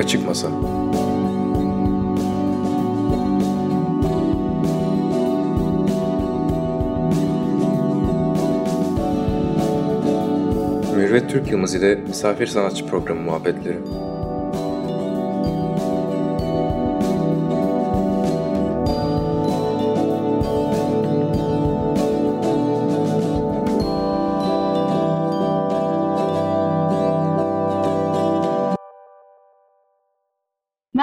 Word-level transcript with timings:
Açık 0.00 0.26
Masa 0.26 0.48
Mürvet 10.96 11.30
Türk 11.30 11.50
Yılmaz 11.50 11.74
ile 11.74 11.94
Misafir 11.94 12.46
Sanatçı 12.46 12.86
Programı 12.86 13.20
muhabbetleri. 13.20 13.78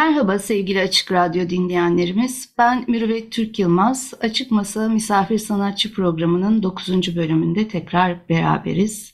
Merhaba 0.07 0.39
sevgili 0.39 0.81
Açık 0.81 1.11
Radyo 1.11 1.49
dinleyenlerimiz. 1.49 2.49
Ben 2.57 2.85
Mürüvvet 2.87 3.31
Türk 3.31 3.59
Yılmaz. 3.59 4.13
Açık 4.21 4.51
Masa 4.51 4.89
Misafir 4.89 5.37
Sanatçı 5.37 5.93
programının 5.93 6.63
9. 6.63 7.15
bölümünde 7.15 7.67
tekrar 7.67 8.29
beraberiz. 8.29 9.13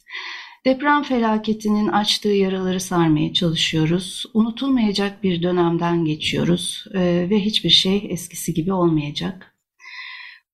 Deprem 0.66 1.04
felaketinin 1.04 1.88
açtığı 1.88 2.30
yaraları 2.30 2.80
sarmaya 2.80 3.34
çalışıyoruz. 3.34 4.26
Unutulmayacak 4.34 5.24
bir 5.24 5.44
dönemden 5.44 6.06
geçiyoruz 6.06 6.86
ve 6.94 7.40
hiçbir 7.40 7.70
şey 7.70 8.08
eskisi 8.10 8.54
gibi 8.54 8.74
olmayacak. 8.74 9.53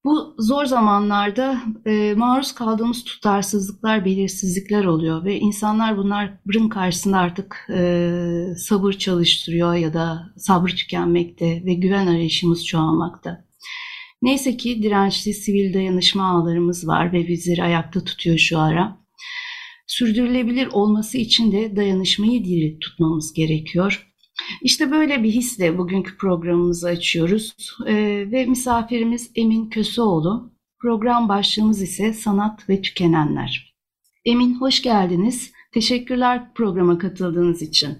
Bu 0.04 0.36
zor 0.38 0.66
zamanlarda 0.66 1.62
e, 1.86 2.14
maruz 2.18 2.52
kaldığımız 2.52 3.04
tutarsızlıklar, 3.04 4.06
belirsizlikler 4.06 4.86
oluyor 4.86 5.26
ve 5.26 5.40
insanlar 5.40 5.98
bunların 5.98 6.70
karşısında 6.70 7.18
artık 7.18 7.68
e, 7.74 8.12
sabır 8.58 8.94
çalıştırıyor 8.94 9.74
ya 9.74 9.94
da 9.94 10.34
sabır 10.38 10.70
tükenmekte 10.70 11.66
ve 11.66 11.74
güven 11.74 12.08
arayışımız 12.08 12.66
çoğalmakta. 12.66 13.46
Neyse 14.22 14.58
ki 14.58 14.84
dirençli 14.84 15.34
sivil 15.34 15.74
dayanışma 15.74 16.30
ağlarımız 16.30 16.88
var 16.88 17.14
ve 17.14 17.28
bizleri 17.28 17.64
ayakta 17.64 18.04
tutuyor 18.04 18.38
şu 18.38 18.60
ara. 18.60 18.98
Sürdürülebilir 19.88 20.68
olması 20.68 21.18
için 21.18 21.52
de 21.52 21.76
dayanışmayı 21.76 22.46
diri 22.46 22.80
tutmamız 22.80 23.34
gerekiyor. 23.34 24.09
İşte 24.62 24.92
böyle 24.92 25.24
bir 25.24 25.30
hisle 25.30 25.78
bugünkü 25.78 26.18
programımızı 26.18 26.88
açıyoruz 26.88 27.56
ee, 27.88 28.28
ve 28.32 28.46
misafirimiz 28.46 29.32
Emin 29.36 29.70
Köseoğlu. 29.70 30.52
Program 30.82 31.30
başlığımız 31.30 31.82
ise 31.82 32.14
sanat 32.14 32.70
ve 32.70 32.82
tükenenler. 32.82 33.76
Emin 34.26 34.60
hoş 34.60 34.82
geldiniz. 34.82 35.54
Teşekkürler 35.72 36.54
programa 36.56 36.98
katıldığınız 36.98 37.62
için. 37.62 37.98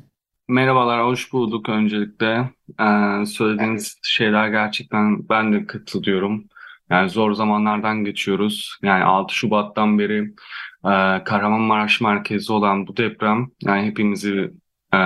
Merhabalar, 0.48 1.06
hoş 1.06 1.34
bulduk 1.34 1.70
öncelikle. 1.70 2.50
Ee, 2.80 3.26
söylediğiniz 3.26 4.00
şeyler 4.04 4.48
gerçekten 4.48 5.30
ben 5.30 5.54
de 5.54 5.68
katılıyorum. 5.68 6.48
Yani 6.90 7.10
zor 7.10 7.34
zamanlardan 7.34 8.04
geçiyoruz. 8.04 8.78
Yani 8.84 9.04
6 9.04 9.36
Şubat'tan 9.36 10.00
beri 10.00 10.34
e, 10.86 11.24
Kahramanmaraş 11.24 12.02
merkezi 12.02 12.54
olan 12.54 12.88
bu 12.88 12.98
deprem 12.98 13.52
yani 13.62 13.88
hepimizi 13.88 14.52
e, 14.94 14.98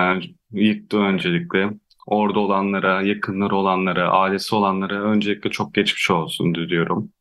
yıktı 0.52 0.98
öncelikle. 0.98 1.70
Orada 2.08 2.40
olanlara, 2.40 3.02
yakınları 3.02 3.56
olanlara, 3.56 4.10
ailesi 4.12 4.56
olanlara 4.56 5.04
öncelikle 5.04 5.50
çok 5.50 5.74
geçmiş 5.74 6.12
olsun 6.12 6.56
diliyorum. 6.56 7.12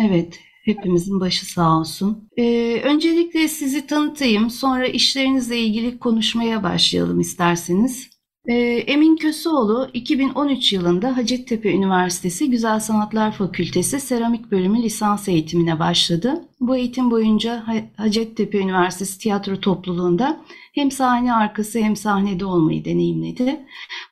Evet, 0.00 0.40
hepimizin 0.64 1.20
başı 1.20 1.46
sağ 1.46 1.78
olsun. 1.78 2.28
Ee, 2.36 2.80
öncelikle 2.84 3.48
sizi 3.48 3.86
tanıtayım, 3.86 4.50
sonra 4.50 4.86
işlerinizle 4.86 5.58
ilgili 5.58 5.98
konuşmaya 5.98 6.62
başlayalım 6.62 7.20
isterseniz. 7.20 8.13
Ee, 8.48 8.54
Emin 8.86 9.16
Köseoğlu 9.16 9.90
2013 9.94 10.72
yılında 10.72 11.16
Hacettepe 11.16 11.72
Üniversitesi 11.72 12.50
Güzel 12.50 12.80
Sanatlar 12.80 13.32
Fakültesi 13.32 14.00
Seramik 14.00 14.50
Bölümü 14.50 14.82
lisans 14.82 15.28
eğitimine 15.28 15.78
başladı. 15.78 16.44
Bu 16.60 16.76
eğitim 16.76 17.10
boyunca 17.10 17.64
Hacettepe 17.96 18.58
Üniversitesi 18.58 19.18
Tiyatro 19.18 19.60
Topluluğu'nda 19.60 20.40
hem 20.74 20.90
sahne 20.90 21.34
arkası 21.34 21.78
hem 21.78 21.96
sahnede 21.96 22.44
olmayı 22.44 22.84
deneyimledi. 22.84 23.60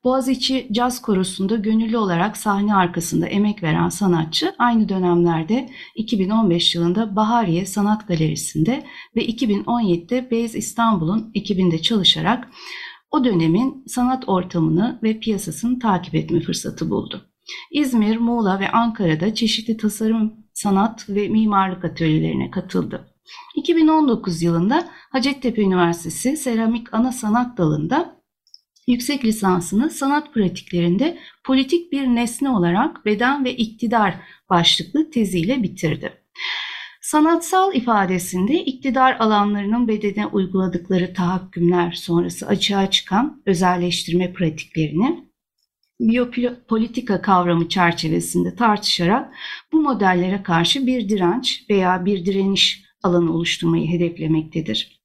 Boğaziçi 0.04 0.68
Caz 0.72 1.02
Korosu'nda 1.02 1.56
gönüllü 1.56 1.96
olarak 1.96 2.36
sahne 2.36 2.74
arkasında 2.74 3.26
emek 3.26 3.62
veren 3.62 3.88
sanatçı 3.88 4.54
aynı 4.58 4.88
dönemlerde 4.88 5.68
2015 5.94 6.74
yılında 6.74 7.16
Bahariye 7.16 7.66
Sanat 7.66 8.08
Galerisi'nde 8.08 8.84
ve 9.16 9.26
2017'de 9.26 10.30
Beyz 10.30 10.54
İstanbul'un 10.54 11.30
ekibinde 11.34 11.82
çalışarak 11.82 12.48
o 13.12 13.24
dönemin 13.24 13.84
sanat 13.86 14.28
ortamını 14.28 14.98
ve 15.02 15.18
piyasasını 15.18 15.78
takip 15.78 16.14
etme 16.14 16.40
fırsatı 16.40 16.90
buldu. 16.90 17.26
İzmir, 17.70 18.16
Muğla 18.16 18.60
ve 18.60 18.70
Ankara'da 18.70 19.34
çeşitli 19.34 19.76
tasarım, 19.76 20.32
sanat 20.52 21.08
ve 21.08 21.28
mimarlık 21.28 21.84
atölyelerine 21.84 22.50
katıldı. 22.50 23.08
2019 23.56 24.42
yılında 24.42 24.88
Hacettepe 25.10 25.62
Üniversitesi 25.62 26.36
Seramik 26.36 26.94
Ana 26.94 27.12
Sanat 27.12 27.58
Dalı'nda 27.58 28.22
yüksek 28.86 29.24
lisansını 29.24 29.90
sanat 29.90 30.34
pratiklerinde 30.34 31.18
politik 31.44 31.92
bir 31.92 32.06
nesne 32.06 32.50
olarak 32.50 33.06
beden 33.06 33.44
ve 33.44 33.56
iktidar 33.56 34.14
başlıklı 34.50 35.10
teziyle 35.10 35.62
bitirdi. 35.62 36.21
Sanatsal 37.12 37.74
ifadesinde 37.74 38.64
iktidar 38.64 39.16
alanlarının 39.18 39.88
bedene 39.88 40.26
uyguladıkları 40.26 41.14
tahakkümler 41.14 41.92
sonrası 41.92 42.46
açığa 42.46 42.90
çıkan 42.90 43.42
özelleştirme 43.46 44.32
pratiklerini 44.32 45.24
biyopolitika 46.00 47.22
kavramı 47.22 47.68
çerçevesinde 47.68 48.56
tartışarak 48.56 49.34
bu 49.72 49.82
modellere 49.82 50.42
karşı 50.42 50.86
bir 50.86 51.08
direnç 51.08 51.64
veya 51.70 52.04
bir 52.04 52.26
direniş 52.26 52.84
alanı 53.02 53.32
oluşturmayı 53.32 53.88
hedeflemektedir. 53.88 55.02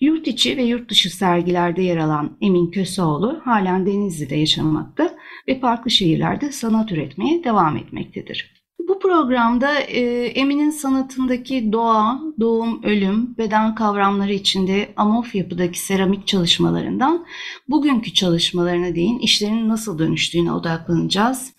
Yurt 0.00 0.26
içi 0.28 0.56
ve 0.56 0.62
yurt 0.62 0.90
dışı 0.90 1.16
sergilerde 1.16 1.82
yer 1.82 1.96
alan 1.96 2.38
Emin 2.40 2.70
Köseoğlu 2.70 3.40
halen 3.44 3.86
Denizli'de 3.86 4.36
yaşamakta 4.36 5.16
ve 5.48 5.60
farklı 5.60 5.90
şehirlerde 5.90 6.52
sanat 6.52 6.92
üretmeye 6.92 7.44
devam 7.44 7.76
etmektedir. 7.76 8.67
Bu 8.88 8.98
programda 8.98 9.80
e, 9.80 10.00
Emin'in 10.26 10.70
sanatındaki 10.70 11.72
doğa, 11.72 12.20
doğum, 12.40 12.82
ölüm, 12.82 13.36
beden 13.38 13.74
kavramları 13.74 14.32
içinde 14.32 14.92
amorf 14.96 15.34
yapıdaki 15.34 15.78
seramik 15.78 16.26
çalışmalarından 16.26 17.26
bugünkü 17.68 18.14
çalışmalarına 18.14 18.94
değin 18.94 19.18
işlerin 19.18 19.68
nasıl 19.68 19.98
dönüştüğüne 19.98 20.52
odaklanacağız. 20.52 21.52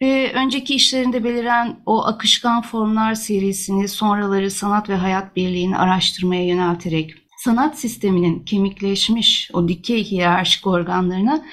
E, 0.00 0.30
önceki 0.34 0.74
işlerinde 0.74 1.24
beliren 1.24 1.76
o 1.86 2.04
akışkan 2.04 2.62
formlar 2.62 3.14
serisini 3.14 3.88
sonraları 3.88 4.50
sanat 4.50 4.88
ve 4.88 4.94
hayat 4.94 5.36
birliğini 5.36 5.76
araştırmaya 5.76 6.46
yönelterek 6.46 7.29
sanat 7.44 7.78
sisteminin 7.78 8.44
kemikleşmiş 8.44 9.50
o 9.52 9.68
dikey 9.68 10.04
hiyerarşik 10.04 10.66
organlarına 10.66 11.44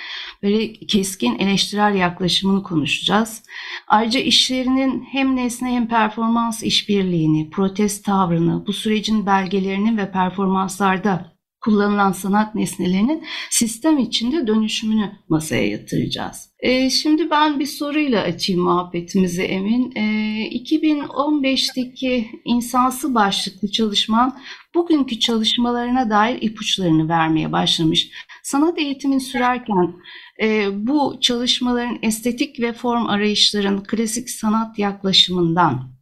böyle 0.43 0.73
keskin 0.73 1.39
eleştirel 1.39 1.95
yaklaşımını 1.95 2.63
konuşacağız. 2.63 3.43
Ayrıca 3.87 4.19
işlerinin 4.19 5.07
hem 5.11 5.35
nesne 5.35 5.71
hem 5.71 5.87
performans 5.87 6.63
işbirliğini, 6.63 7.49
protest 7.49 8.05
tavrını, 8.05 8.67
bu 8.67 8.73
sürecin 8.73 9.25
belgelerini 9.25 9.97
ve 9.97 10.11
performanslarda 10.11 11.36
kullanılan 11.67 12.11
sanat 12.11 12.55
nesnelerinin 12.55 13.23
sistem 13.49 13.97
içinde 13.97 14.47
dönüşümünü 14.47 15.11
masaya 15.29 15.67
yatıracağız. 15.67 16.49
E, 16.59 16.89
şimdi 16.89 17.29
ben 17.31 17.59
bir 17.59 17.65
soruyla 17.65 18.21
açayım 18.21 18.61
muhabbetimizi 18.61 19.41
Emin. 19.41 19.91
E, 19.95 20.01
2015'teki 20.49 22.27
insansı 22.45 23.15
başlıklı 23.15 23.71
çalışman 23.71 24.37
bugünkü 24.75 25.19
çalışmalarına 25.19 26.09
dair 26.09 26.41
ipuçlarını 26.41 27.09
vermeye 27.09 27.51
başlamış. 27.51 28.09
Sanat 28.43 28.79
eğitimin 28.79 29.19
sürerken 29.19 29.93
e, 30.41 30.67
bu 30.87 31.17
çalışmaların 31.21 31.99
estetik 32.01 32.59
ve 32.59 32.73
form 32.73 33.05
arayışların 33.05 33.83
klasik 33.83 34.29
sanat 34.29 34.79
yaklaşımından 34.79 35.96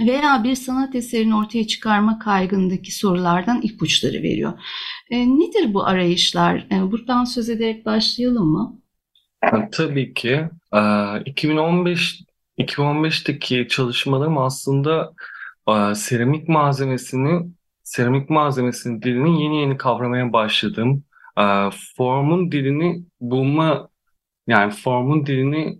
veya 0.00 0.44
bir 0.44 0.54
sanat 0.54 0.94
eserini 0.94 1.36
ortaya 1.36 1.66
çıkarma 1.66 2.18
kaygındaki 2.18 2.94
sorulardan 2.94 3.62
ipuçları 3.62 4.22
veriyor. 4.22 4.52
E, 5.10 5.28
nedir 5.28 5.74
bu 5.74 5.86
arayışlar? 5.86 6.66
E, 6.72 6.92
buradan 6.92 7.24
söz 7.24 7.48
ederek 7.48 7.86
başlayalım 7.86 8.46
mı? 8.46 8.80
Tabii 9.72 10.14
ki. 10.14 10.48
E, 10.74 10.80
2015 11.24 12.24
2015'teki 12.58 13.68
çalışmalarım 13.68 14.38
aslında 14.38 15.14
e, 15.68 15.94
seramik 15.94 16.48
malzemesini 16.48 17.50
seramik 17.82 18.30
malzemesinin 18.30 19.02
dilini 19.02 19.42
yeni 19.42 19.60
yeni 19.60 19.76
kavramaya 19.76 20.32
başladım. 20.32 21.04
E, 21.38 21.44
formun 21.96 22.52
dilini 22.52 23.04
bulma 23.20 23.88
yani 24.46 24.72
formun 24.72 25.26
dilini 25.26 25.78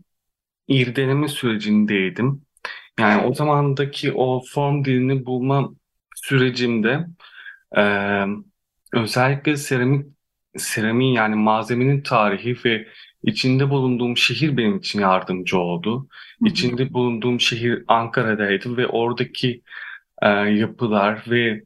irdeleme 0.68 1.28
sürecindeydim. 1.28 2.43
Yani 2.98 3.26
o 3.26 3.34
zamandaki 3.34 4.12
o 4.12 4.42
form 4.54 4.84
dilini 4.84 5.26
bulma 5.26 5.70
sürecimde 6.16 7.06
e, 7.76 7.82
özellikle 8.92 9.56
seramik 9.56 10.06
seramiğin 10.56 11.14
yani 11.14 11.34
malzemenin 11.34 12.02
tarihi 12.02 12.56
ve 12.64 12.86
içinde 13.22 13.70
bulunduğum 13.70 14.16
şehir 14.16 14.56
benim 14.56 14.78
için 14.78 15.00
yardımcı 15.00 15.58
oldu. 15.58 16.08
İçinde 16.44 16.92
bulunduğum 16.92 17.40
şehir 17.40 17.84
Ankara'daydı 17.88 18.76
ve 18.76 18.86
oradaki 18.86 19.62
e, 20.22 20.28
yapılar 20.28 21.24
ve 21.30 21.62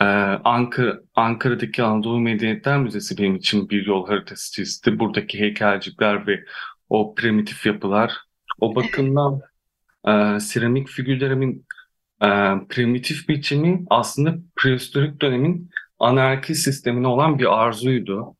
e, 0.00 0.04
Ankara, 0.44 1.00
Ankara'daki 1.14 1.82
Anadolu 1.82 2.20
Medeniyetler 2.20 2.78
Müzesi 2.78 3.18
benim 3.18 3.36
için 3.36 3.70
bir 3.70 3.86
yol 3.86 4.06
haritası 4.08 4.52
çizdi. 4.52 4.98
Buradaki 4.98 5.38
heykelcikler 5.40 6.26
ve 6.26 6.44
o 6.88 7.14
primitif 7.14 7.66
yapılar. 7.66 8.12
O 8.60 8.74
bakımdan 8.74 9.40
e, 10.08 10.40
seramik 10.40 10.88
figürlerimin 10.88 11.66
e, 12.22 12.28
primitif 12.68 13.28
biçimi 13.28 13.84
aslında 13.90 14.34
prehistorik 14.56 15.22
dönemin 15.22 15.70
anarki 15.98 16.54
sistemine 16.54 17.06
olan 17.06 17.38
bir 17.38 17.60
arzuydu. 17.60 18.36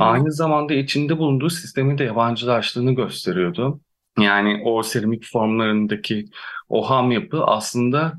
Aynı 0.00 0.32
zamanda 0.32 0.74
içinde 0.74 1.18
bulunduğu 1.18 1.50
sistemi 1.50 1.98
de 1.98 2.04
yabancılaştığını 2.04 2.92
gösteriyordu. 2.94 3.80
Yani 4.18 4.62
o 4.64 4.82
seramik 4.82 5.24
formlarındaki 5.32 6.24
o 6.68 6.90
ham 6.90 7.12
yapı 7.12 7.44
aslında 7.44 8.12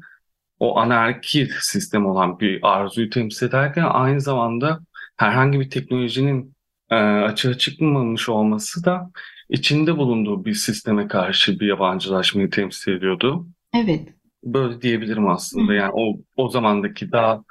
o 0.59 0.80
anarki 0.80 1.47
sistem 1.59 2.06
olan 2.06 2.39
bir 2.39 2.59
arzuyu 2.63 3.09
temsil 3.09 3.47
ederken 3.47 3.85
aynı 3.89 4.21
zamanda 4.21 4.80
herhangi 5.18 5.59
bir 5.59 5.69
teknolojinin 5.69 6.56
e, 6.89 6.95
açığa 6.95 7.53
çıkmamış 7.53 8.30
olması 8.30 8.85
da 8.85 9.12
içinde 9.49 9.97
bulunduğu 9.97 10.45
bir 10.45 10.53
sisteme 10.53 11.07
karşı 11.07 11.59
bir 11.59 11.67
yabancılaşmayı 11.67 12.49
temsil 12.49 12.91
ediyordu. 12.91 13.47
Evet. 13.75 14.09
Böyle 14.44 14.81
diyebilirim 14.81 15.27
aslında. 15.27 15.73
Yani 15.73 15.91
o 15.94 16.13
o 16.38 16.49
zamandaki 16.49 17.11
daha 17.11 17.44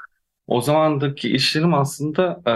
o 0.46 0.60
zamandaki 0.60 1.28
işlerim 1.28 1.74
aslında 1.74 2.42
e, 2.46 2.52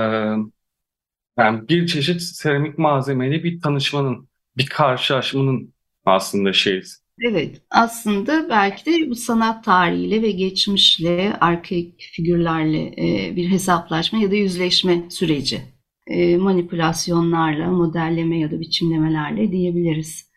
yani 1.39 1.69
bir 1.69 1.87
çeşit 1.87 2.23
seramik 2.23 2.79
malzemeyle 2.79 3.45
bir 3.45 3.61
tanışmanın, 3.61 4.29
bir 4.57 4.67
karşılaşmanın 4.67 5.75
aslında 6.05 6.53
şey. 6.53 6.83
Evet, 7.23 7.63
aslında 7.71 8.49
belki 8.49 8.87
de 8.87 9.11
bu 9.11 9.15
sanat 9.15 9.65
tarihiyle 9.65 10.23
ve 10.23 10.31
geçmişle, 10.31 11.37
arkaik 11.41 12.01
figürlerle 12.13 12.83
e, 12.87 13.37
bir 13.37 13.51
hesaplaşma 13.51 14.19
ya 14.19 14.31
da 14.31 14.35
yüzleşme 14.35 15.11
süreci. 15.11 15.63
E, 16.11 16.37
manipülasyonlarla, 16.37 17.71
modelleme 17.71 18.39
ya 18.39 18.51
da 18.51 18.61
biçimlemelerle 18.61 19.53
diyebiliriz. 19.53 20.31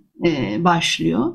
başlıyor. 0.58 1.34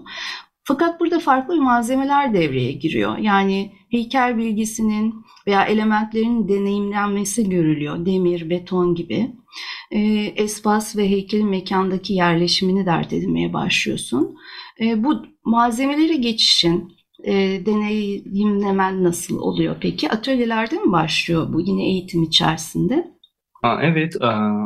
Fakat 0.68 1.00
burada 1.00 1.20
farklı 1.20 1.62
malzemeler 1.62 2.34
devreye 2.34 2.72
giriyor. 2.72 3.18
Yani 3.18 3.72
heykel 3.92 4.38
bilgisinin 4.38 5.16
veya 5.48 5.66
elementlerin 5.66 6.48
deneyimlenmesi 6.48 7.50
görülüyor. 7.50 8.06
Demir, 8.06 8.50
beton 8.50 8.96
gibi. 8.96 9.32
E, 9.92 10.00
espas 10.36 10.98
ve 10.98 11.10
heykelin 11.10 11.50
mekandaki 11.50 12.14
yerleşimini 12.14 12.86
dert 12.86 13.14
edinmeye 13.14 13.54
başlıyorsun. 13.54 14.38
E, 14.82 15.04
bu 15.04 15.26
malzemelere 15.44 16.16
geçişin 16.16 16.96
e, 17.24 17.34
deneyimlemen 17.66 19.04
nasıl 19.04 19.40
oluyor 19.40 19.76
peki? 19.82 20.10
Atölyelerde 20.10 20.76
mi 20.76 20.92
başlıyor 20.92 21.54
bu 21.54 21.62
yine 21.62 21.86
eğitim 21.86 22.24
içerisinde? 22.24 23.16
evet 23.82 24.16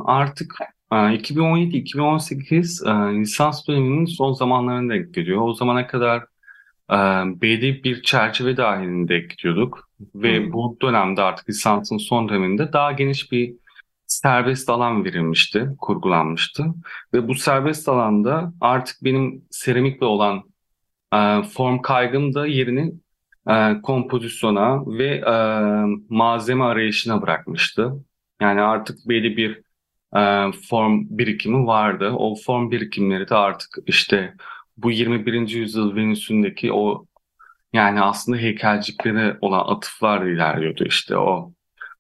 artık 0.06 0.56
2017-2018 0.92 3.22
lisans 3.22 3.68
döneminin 3.68 4.06
son 4.06 4.34
zamanlarına 4.34 4.94
denk 4.94 5.14
geliyor. 5.14 5.42
O 5.42 5.54
zamana 5.54 5.88
kadar 5.88 6.24
belli 7.42 7.84
bir 7.84 8.02
çerçeve 8.02 8.58
dahilinde 8.58 9.20
gidiyorduk 9.20 9.90
ve 10.16 10.40
hmm. 10.40 10.54
bu 10.54 10.78
dönemde 10.82 11.22
artık 11.22 11.50
lisansın 11.50 11.98
son 11.98 12.30
döneminde 12.30 12.74
daha 12.74 12.92
geniş 12.92 13.32
bir 13.32 13.54
serbest 14.10 14.70
alan 14.70 15.06
verilmişti, 15.06 15.70
kurgulanmıştı. 15.78 16.66
Ve 17.14 17.28
bu 17.28 17.36
serbest 17.36 17.90
alanda 17.90 18.54
artık 18.62 19.04
benim 19.04 19.46
seramikle 19.52 20.06
olan 20.06 20.44
e, 21.14 21.44
form 21.44 21.82
kaygım 21.82 22.34
da 22.34 22.48
yerini 22.48 22.94
e, 23.50 23.82
kompozisyona 23.82 24.88
ve 24.88 25.08
e, 25.08 25.34
malzeme 26.10 26.64
arayışına 26.64 27.22
bırakmıştı. 27.22 27.94
Yani 28.42 28.62
artık 28.62 28.98
belli 29.08 29.38
bir 29.38 29.62
e, 30.16 30.52
form 30.70 31.06
birikimi 31.10 31.66
vardı. 31.68 32.12
O 32.18 32.36
form 32.36 32.72
birikimleri 32.72 33.30
de 33.30 33.36
artık 33.36 33.78
işte 33.86 34.34
bu 34.78 34.92
21. 34.92 35.50
yüzyıl 35.50 35.96
Venüs'ündeki 35.96 36.74
o 36.74 37.06
yani 37.74 38.02
aslında 38.02 38.38
heykelciklere 38.38 39.38
olan 39.42 39.76
atıflar 39.76 40.26
ilerliyordu 40.26 40.84
işte 40.86 41.18
o 41.18 41.54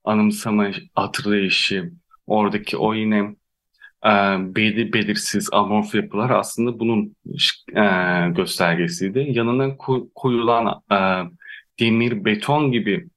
anımsama, 0.03 0.71
hatırlayışı, 0.95 1.91
oradaki 2.29 2.77
o 2.77 2.93
yine 2.93 3.17
e, 4.05 4.09
belli 4.55 4.93
belirsiz 4.93 5.49
amorf 5.53 5.95
yapılar 5.95 6.29
aslında 6.29 6.79
bunun 6.79 7.15
e, 7.75 7.83
göstergesiydi. 8.29 9.25
Yanına 9.29 9.77
koyulan 10.15 10.81
e, 10.91 10.97
demir, 11.79 12.25
beton 12.25 12.71
gibi 12.71 13.07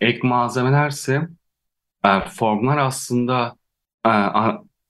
ek 0.00 0.20
malzemelerse 0.22 1.28
e, 2.04 2.20
formlar 2.20 2.78
aslında 2.78 3.56
e, 4.06 4.10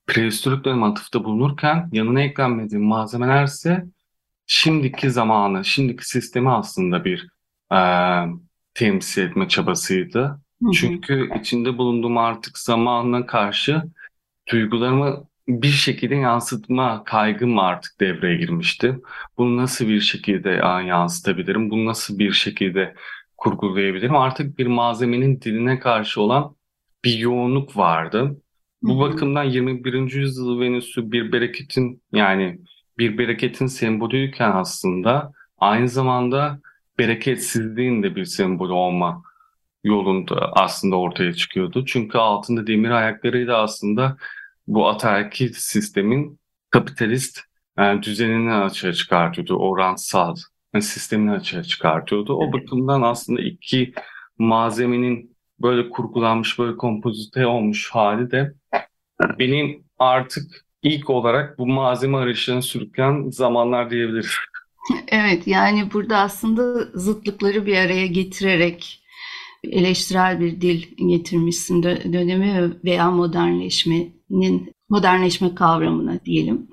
prehistorik 0.06 0.64
dönem 0.64 0.82
atıfta 0.82 1.24
bulunurken 1.24 1.88
yanına 1.92 2.20
eklenmediği 2.20 2.80
malzemelerse 2.80 3.84
şimdiki 4.46 5.10
zamanı, 5.10 5.64
şimdiki 5.64 6.08
sistemi 6.08 6.50
aslında 6.50 7.04
bir 7.04 7.28
e, 7.72 7.78
temsil 8.74 9.22
etme 9.22 9.48
çabasıydı. 9.48 10.40
Çünkü 10.74 11.28
içinde 11.40 11.78
bulunduğum 11.78 12.18
artık 12.18 12.58
zamanına 12.58 13.26
karşı 13.26 13.82
duygularımı 14.52 15.24
bir 15.48 15.68
şekilde 15.68 16.14
yansıtma 16.14 17.04
kaygım 17.04 17.58
artık 17.58 18.00
devreye 18.00 18.36
girmişti. 18.36 18.98
Bunu 19.38 19.56
nasıl 19.56 19.88
bir 19.88 20.00
şekilde 20.00 20.50
yansıtabilirim? 20.86 21.70
Bunu 21.70 21.86
nasıl 21.86 22.18
bir 22.18 22.32
şekilde 22.32 22.94
kurgulayabilirim? 23.36 24.16
Artık 24.16 24.58
bir 24.58 24.66
malzemenin 24.66 25.40
diline 25.40 25.78
karşı 25.78 26.20
olan 26.20 26.56
bir 27.04 27.18
yoğunluk 27.18 27.76
vardı. 27.76 28.36
Bu 28.82 28.92
Hı-hı. 28.92 29.00
bakımdan 29.00 29.44
21. 29.44 30.12
yüzyıl 30.12 30.60
Venüs'ü 30.60 31.12
bir 31.12 31.32
bereketin 31.32 32.02
yani 32.12 32.58
bir 32.98 33.18
bereketin 33.18 33.66
sembolüyken 33.66 34.50
aslında 34.50 35.32
aynı 35.58 35.88
zamanda 35.88 36.60
bereketsizliğin 36.98 38.02
de 38.02 38.16
bir 38.16 38.24
sembolü 38.24 38.72
olma 38.72 39.22
yolunda 39.84 40.52
aslında 40.52 40.96
ortaya 40.96 41.32
çıkıyordu. 41.32 41.84
Çünkü 41.86 42.18
altında 42.18 42.66
demir 42.66 42.90
ayaklarıyla 42.90 43.62
aslında 43.62 44.16
bu 44.66 44.88
ataerkil 44.88 45.52
sistemin 45.52 46.40
kapitalist 46.70 47.40
yani 47.78 48.02
düzenini 48.02 48.52
açığa 48.54 48.92
çıkartıyordu. 48.92 49.56
Oransal 49.56 50.36
yani 50.74 50.82
sistemini 50.82 51.30
açığa 51.30 51.62
çıkartıyordu. 51.62 52.34
O 52.34 52.52
bakımdan 52.52 53.02
aslında 53.02 53.40
iki 53.40 53.92
malzemenin 54.38 55.36
böyle 55.60 55.90
kurgulanmış, 55.90 56.58
böyle 56.58 56.76
kompozite 56.76 57.46
olmuş 57.46 57.90
hali 57.90 58.30
de 58.30 58.54
benim 59.38 59.84
artık 59.98 60.64
ilk 60.82 61.10
olarak 61.10 61.58
bu 61.58 61.66
malzeme 61.66 62.18
arayışına 62.18 62.62
sürükleyen 62.62 63.30
zamanlar 63.30 63.90
diyebiliriz. 63.90 64.30
Evet 65.08 65.46
yani 65.46 65.92
burada 65.92 66.18
aslında 66.18 66.84
zıtlıkları 66.94 67.66
bir 67.66 67.76
araya 67.76 68.06
getirerek 68.06 68.99
eleştirel 69.64 70.40
bir 70.40 70.60
dil 70.60 70.82
getirmişsin 71.08 71.82
dönemi 71.82 72.72
veya 72.84 73.10
modernleşmenin 73.10 74.72
modernleşme 74.88 75.54
kavramına 75.54 76.24
diyelim. 76.24 76.68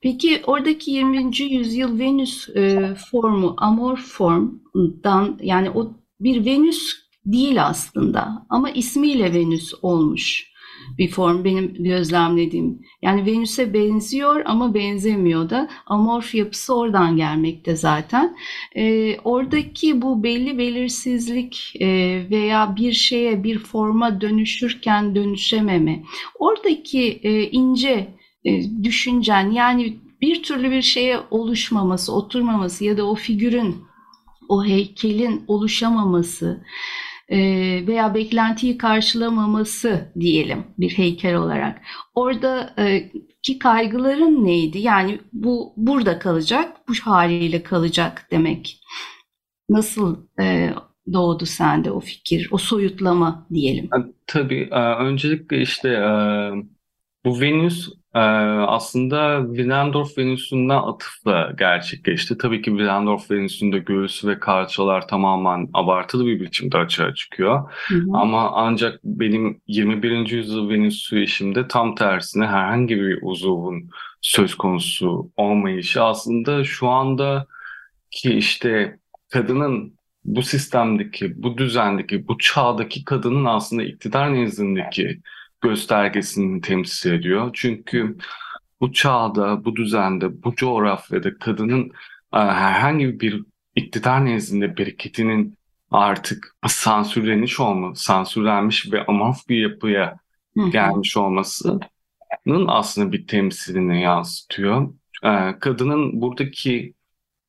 Peki 0.00 0.42
oradaki 0.46 0.90
20. 0.90 1.40
yüzyıl 1.40 1.98
Venüs 1.98 2.48
e, 2.48 2.94
formu 3.10 3.54
amor 3.56 3.96
formdan 3.96 5.38
yani 5.42 5.70
o 5.70 5.92
bir 6.20 6.44
Venüs 6.44 6.94
değil 7.26 7.66
aslında 7.66 8.46
ama 8.50 8.70
ismiyle 8.70 9.34
Venüs 9.34 9.74
olmuş 9.82 10.53
bir 10.98 11.10
form 11.10 11.44
benim 11.44 11.74
gözlemlediğim. 11.74 12.78
Yani 13.02 13.26
Venüs'e 13.26 13.74
benziyor 13.74 14.42
ama 14.44 14.74
benzemiyor 14.74 15.50
da 15.50 15.68
amorf 15.86 16.34
yapısı 16.34 16.76
oradan 16.76 17.16
gelmekte 17.16 17.76
zaten. 17.76 18.36
E, 18.76 19.16
oradaki 19.24 20.02
bu 20.02 20.22
belli 20.22 20.58
belirsizlik 20.58 21.72
e, 21.80 21.86
veya 22.30 22.76
bir 22.76 22.92
şeye 22.92 23.44
bir 23.44 23.58
forma 23.58 24.20
dönüşürken 24.20 25.14
dönüşememe. 25.14 26.02
Oradaki 26.38 27.20
e, 27.22 27.50
ince 27.50 28.14
e, 28.44 28.62
düşüncen 28.84 29.50
yani 29.50 29.98
bir 30.20 30.42
türlü 30.42 30.70
bir 30.70 30.82
şeye 30.82 31.20
oluşmaması, 31.30 32.14
oturmaması 32.14 32.84
ya 32.84 32.96
da 32.96 33.06
o 33.06 33.14
figürün, 33.14 33.76
o 34.48 34.64
heykelin 34.64 35.44
oluşamaması 35.48 36.64
veya 37.86 38.14
beklentiyi 38.14 38.78
karşılamaması 38.78 40.12
diyelim 40.20 40.64
bir 40.78 40.90
heykel 40.90 41.34
olarak. 41.34 41.80
Orada 42.14 42.74
e, 42.78 43.10
kaygıların 43.58 44.44
neydi? 44.44 44.78
Yani 44.78 45.20
bu 45.32 45.72
burada 45.76 46.18
kalacak, 46.18 46.76
bu 46.88 46.92
haliyle 47.02 47.62
kalacak 47.62 48.26
demek. 48.30 48.80
Nasıl 49.68 50.16
e, 50.40 50.70
doğdu 51.12 51.46
sende 51.46 51.90
o 51.90 52.00
fikir, 52.00 52.48
o 52.50 52.58
soyutlama 52.58 53.46
diyelim? 53.52 53.88
Tabii, 54.26 54.68
e, 54.72 54.80
öncelikle 54.80 55.62
işte 55.62 55.88
e, 55.88 56.08
bu 57.24 57.40
Venüs 57.40 57.88
e, 58.14 58.18
aslında 58.18 59.46
Willendorf 59.46 60.18
Venüs'ünden 60.18 60.76
atıfla 60.76 61.52
gerçekleşti. 61.58 62.38
Tabii 62.38 62.62
ki 62.62 62.70
Willendorf 62.70 63.30
Venüs'ünde 63.30 63.78
göğüs 63.78 64.24
ve 64.24 64.38
kalçalar 64.40 65.08
tamamen 65.08 65.68
abartılı 65.74 66.26
bir 66.26 66.40
biçimde 66.40 66.78
açığa 66.78 67.14
çıkıyor. 67.14 67.70
Hı 67.88 67.94
hı. 67.94 68.04
Ama 68.12 68.50
ancak 68.54 69.00
benim 69.04 69.60
21. 69.66 70.30
yüzyıl 70.30 70.70
Venüs'ü 70.70 71.22
işimde 71.22 71.68
tam 71.68 71.94
tersine 71.94 72.46
herhangi 72.46 72.96
bir 72.96 73.18
uzuvun 73.22 73.90
söz 74.20 74.54
konusu 74.54 75.30
olmayışı 75.36 76.02
aslında 76.02 76.64
şu 76.64 76.88
anda 76.88 77.46
ki 78.10 78.34
işte 78.34 78.98
kadının 79.32 79.94
bu 80.24 80.42
sistemdeki, 80.42 81.42
bu 81.42 81.58
düzendeki, 81.58 82.28
bu 82.28 82.38
çağdaki 82.38 83.04
kadının 83.04 83.44
aslında 83.44 83.82
iktidar 83.82 84.34
nezdindeki 84.34 85.20
göstergesini 85.64 86.60
temsil 86.60 87.12
ediyor. 87.12 87.50
Çünkü 87.54 88.16
bu 88.80 88.92
çağda, 88.92 89.64
bu 89.64 89.76
düzende, 89.76 90.42
bu 90.42 90.54
coğrafyada 90.54 91.38
kadının 91.38 91.90
e, 92.34 92.38
herhangi 92.38 93.20
bir 93.20 93.44
iktidar 93.74 94.24
nezdinde 94.24 94.76
bereketinin 94.76 95.58
artık 95.90 96.56
sansürlenmiş 96.66 97.60
olma, 97.60 97.94
sansürlenmiş 97.94 98.92
ve 98.92 99.06
amorf 99.06 99.48
bir 99.48 99.56
yapıya 99.56 100.16
gelmiş 100.72 101.16
olmasının 101.16 102.66
aslında 102.66 103.12
bir 103.12 103.26
temsilini 103.26 104.02
yansıtıyor. 104.02 104.94
E, 105.22 105.58
kadının 105.60 106.20
buradaki 106.20 106.94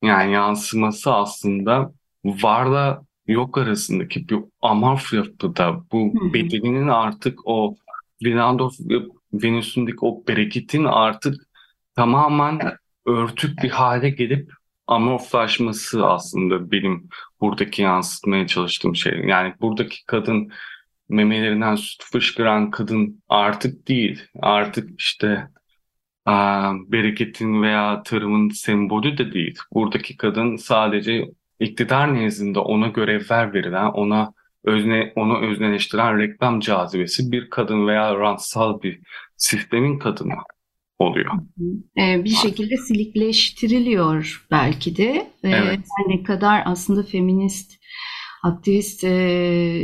yani 0.02 0.32
yansıması 0.32 1.12
aslında 1.12 1.92
varla 2.24 3.02
yok 3.26 3.58
arasındaki 3.58 4.28
bir 4.28 4.38
amorf 4.62 5.12
yapıda 5.12 5.84
bu 5.92 6.14
bedeninin 6.34 6.88
artık 6.88 7.38
o 7.44 7.76
Willendorf 8.18 8.74
Venüs'ündeki 9.32 9.98
o 10.00 10.26
bereketin 10.28 10.84
artık 10.84 11.34
tamamen 11.96 12.60
örtük 13.06 13.62
bir 13.62 13.70
hale 13.70 14.10
gelip 14.10 14.50
amorflaşması 14.86 16.06
aslında 16.06 16.70
benim 16.70 17.08
buradaki 17.40 17.82
yansıtmaya 17.82 18.46
çalıştığım 18.46 18.96
şey. 18.96 19.12
Yani 19.26 19.54
buradaki 19.60 20.06
kadın 20.06 20.50
memelerinden 21.08 21.74
süt 21.74 22.02
fışkıran 22.12 22.70
kadın 22.70 23.22
artık 23.28 23.88
değil. 23.88 24.22
Artık 24.42 25.00
işte 25.00 25.48
bereketin 26.86 27.62
veya 27.62 28.02
tarımın 28.02 28.48
sembolü 28.48 29.18
de 29.18 29.32
değil. 29.32 29.58
Buradaki 29.72 30.16
kadın 30.16 30.56
sadece 30.56 31.24
iktidar 31.60 32.14
nezdinde 32.14 32.58
ona 32.58 32.88
görevler 32.88 33.54
verilen, 33.54 33.86
ona 33.86 34.32
özne, 34.66 35.12
onu 35.16 35.38
özneleştiren 35.38 36.18
reklam 36.18 36.60
cazibesi 36.60 37.32
bir 37.32 37.50
kadın 37.50 37.86
veya 37.86 38.14
rantsal 38.14 38.82
bir 38.82 39.00
sistemin 39.36 39.98
kadını 39.98 40.34
oluyor. 40.98 41.32
Ee, 41.98 42.24
bir 42.24 42.30
şekilde 42.30 42.76
silikleştiriliyor 42.76 44.46
belki 44.50 44.96
de. 44.96 45.30
Ee, 45.44 45.50
evet. 45.50 45.80
ne 46.08 46.22
kadar 46.22 46.62
aslında 46.64 47.02
feminist, 47.02 47.72
aktivist 48.42 49.04
e, 49.04 49.08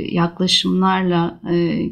yaklaşımlarla 0.09 1.41
e, 1.53 1.83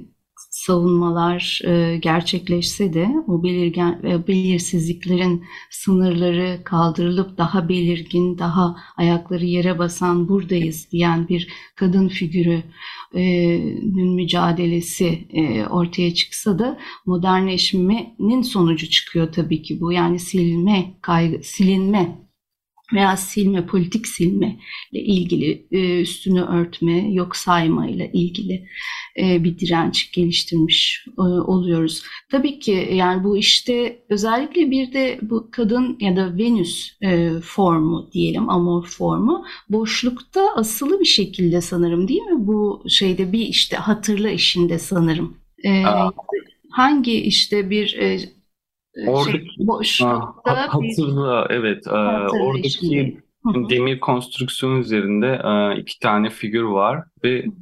savunmalar 0.67 1.61
e, 1.64 1.97
gerçekleşse 1.97 2.93
de 2.93 3.09
o 3.26 3.43
belirgen 3.43 4.02
ve 4.02 4.26
belirsizliklerin 4.26 5.45
sınırları 5.71 6.61
kaldırılıp 6.64 7.38
daha 7.38 7.69
belirgin, 7.69 8.38
daha 8.38 8.76
ayakları 8.97 9.45
yere 9.45 9.79
basan 9.79 10.29
buradayız 10.29 10.88
diyen 10.93 11.29
bir 11.29 11.49
kadın 11.76 12.09
figürünün 12.09 14.14
mücadelesi 14.14 15.29
e, 15.33 15.67
ortaya 15.67 16.14
çıksa 16.14 16.59
da 16.59 16.79
modernleşmenin 17.07 18.43
sonucu 18.43 18.90
çıkıyor 18.90 19.33
tabii 19.33 19.62
ki 19.62 19.81
bu. 19.81 19.93
Yani 19.93 20.19
silme, 20.19 20.95
kaygı, 21.02 21.43
silinme 21.43 22.29
veya 22.92 23.16
silme, 23.16 23.66
politik 23.66 24.06
silme 24.06 24.56
ile 24.92 25.02
ilgili 25.02 25.66
e, 25.73 26.00
üstünü 26.00 26.40
örtme, 26.40 27.12
yok 27.12 27.37
sayma 27.37 27.88
ile 27.88 28.11
ilgili 28.12 28.66
e, 29.20 29.44
bir 29.44 29.59
direnç 29.59 30.12
geliştirmiş 30.12 31.06
e, 31.18 31.23
oluyoruz. 31.23 32.02
Tabii 32.30 32.59
ki 32.59 32.88
yani 32.92 33.25
bu 33.25 33.37
işte 33.37 34.02
özellikle 34.09 34.70
bir 34.70 34.92
de 34.92 35.18
bu 35.23 35.49
kadın 35.50 35.97
ya 36.00 36.16
da 36.16 36.38
Venüs 36.38 36.92
formu 37.42 38.11
diyelim, 38.12 38.50
amor 38.50 38.87
formu 38.87 39.44
boşlukta 39.68 40.54
asılı 40.56 41.00
bir 41.00 41.04
şekilde 41.04 41.61
sanırım 41.61 42.09
değil 42.09 42.23
mi? 42.23 42.47
Bu 42.47 42.85
şeyde 42.88 43.32
bir 43.32 43.47
işte 43.47 43.76
hatırla 43.76 44.30
işinde 44.30 44.78
sanırım. 44.78 45.37
Aa. 45.87 46.11
Hangi 46.70 47.20
işte 47.20 47.70
bir 47.70 47.99
oradaki 49.06 49.54
şey, 49.54 49.66
boşlukta 49.66 50.56
ha, 50.56 50.68
hatırla 50.68 51.47
evet 51.50 51.87
e, 51.87 51.90
oradaki 52.40 53.18
demir 53.44 54.00
konstrüksiyon 54.00 54.80
üzerinde 54.80 55.40
e, 55.44 55.80
iki 55.80 55.99
tane 55.99 56.30
figür 56.30 56.62
var 56.62 57.04
ve 57.25 57.42
Hı-hı. 57.42 57.52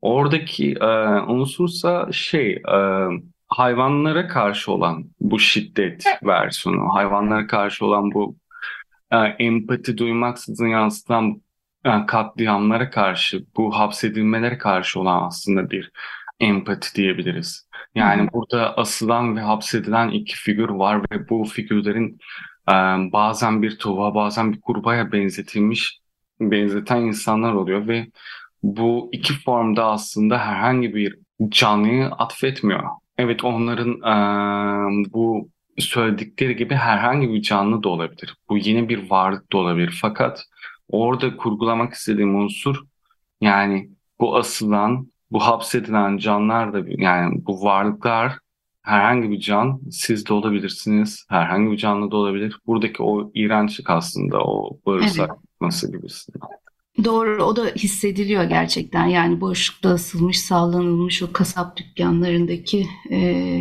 oradaki 0.00 0.72
e, 0.72 0.86
unsursa 1.20 2.08
şey 2.12 2.52
e, 2.52 3.08
hayvanlara 3.48 4.28
karşı 4.28 4.72
olan 4.72 5.04
bu 5.20 5.38
şiddet 5.38 6.04
versiyonu 6.22 6.94
hayvanlara 6.94 7.46
karşı 7.46 7.86
olan 7.86 8.12
bu 8.14 8.36
e, 9.10 9.16
empati 9.16 9.98
duymaksızın 9.98 10.66
yansıtan 10.66 11.42
e, 11.84 12.06
katliamlara 12.06 12.90
karşı 12.90 13.44
bu 13.56 13.78
hapsedilmelere 13.78 14.58
karşı 14.58 15.00
olan 15.00 15.22
aslında 15.22 15.70
bir 15.70 15.90
empati 16.40 16.94
diyebiliriz. 16.94 17.68
Yani 17.94 18.22
Hı. 18.22 18.28
burada 18.32 18.76
asılan 18.76 19.36
ve 19.36 19.40
hapsedilen 19.40 20.08
iki 20.08 20.36
figür 20.36 20.68
var 20.68 21.02
ve 21.10 21.28
bu 21.28 21.44
figürlerin 21.44 22.18
e, 22.68 22.72
bazen 23.12 23.62
bir 23.62 23.78
tuva 23.78 24.14
bazen 24.14 24.52
bir 24.52 24.60
kurbağaya 24.60 25.12
benzetilmiş, 25.12 26.00
benzeten 26.40 27.00
insanlar 27.00 27.52
oluyor 27.52 27.88
ve 27.88 28.06
bu 28.62 29.10
iki 29.12 29.32
formda 29.32 29.84
aslında 29.84 30.38
herhangi 30.38 30.94
bir 30.94 31.18
canlıyı 31.48 32.06
atfetmiyor. 32.06 32.82
Evet 33.18 33.44
onların 33.44 33.92
e, 33.92 34.14
bu 35.12 35.50
söyledikleri 35.78 36.56
gibi 36.56 36.74
herhangi 36.74 37.28
bir 37.28 37.42
canlı 37.42 37.82
da 37.82 37.88
olabilir. 37.88 38.36
Bu 38.48 38.58
yeni 38.58 38.88
bir 38.88 39.10
varlık 39.10 39.52
da 39.52 39.58
olabilir. 39.58 39.98
Fakat 40.02 40.44
orada 40.88 41.36
kurgulamak 41.36 41.92
istediğim 41.94 42.34
unsur 42.34 42.76
yani 43.40 43.90
bu 44.20 44.36
asılan 44.36 45.10
bu 45.32 45.40
hapsedilen 45.40 46.16
canlar 46.16 46.72
da 46.72 46.82
yani 46.88 47.46
bu 47.46 47.62
varlıklar 47.62 48.38
herhangi 48.82 49.30
bir 49.30 49.40
can 49.40 49.80
siz 49.90 50.26
de 50.26 50.32
olabilirsiniz. 50.32 51.26
Herhangi 51.28 51.70
bir 51.70 51.76
canlı 51.76 52.10
da 52.10 52.16
olabilir. 52.16 52.56
Buradaki 52.66 53.02
o 53.02 53.30
iğrençlik 53.34 53.90
aslında 53.90 54.44
o 54.44 54.78
bağırsak 54.86 55.30
evet. 55.30 55.40
nasıl 55.60 55.92
gibisinden. 55.92 56.48
Doğru 57.04 57.44
o 57.44 57.56
da 57.56 57.66
hissediliyor 57.66 58.44
gerçekten 58.44 59.06
yani 59.06 59.40
boşlukta 59.40 59.88
asılmış 59.88 60.40
sallanılmış 60.40 61.22
o 61.22 61.32
kasap 61.32 61.76
dükkanlarındaki 61.76 62.86
e, 63.10 63.52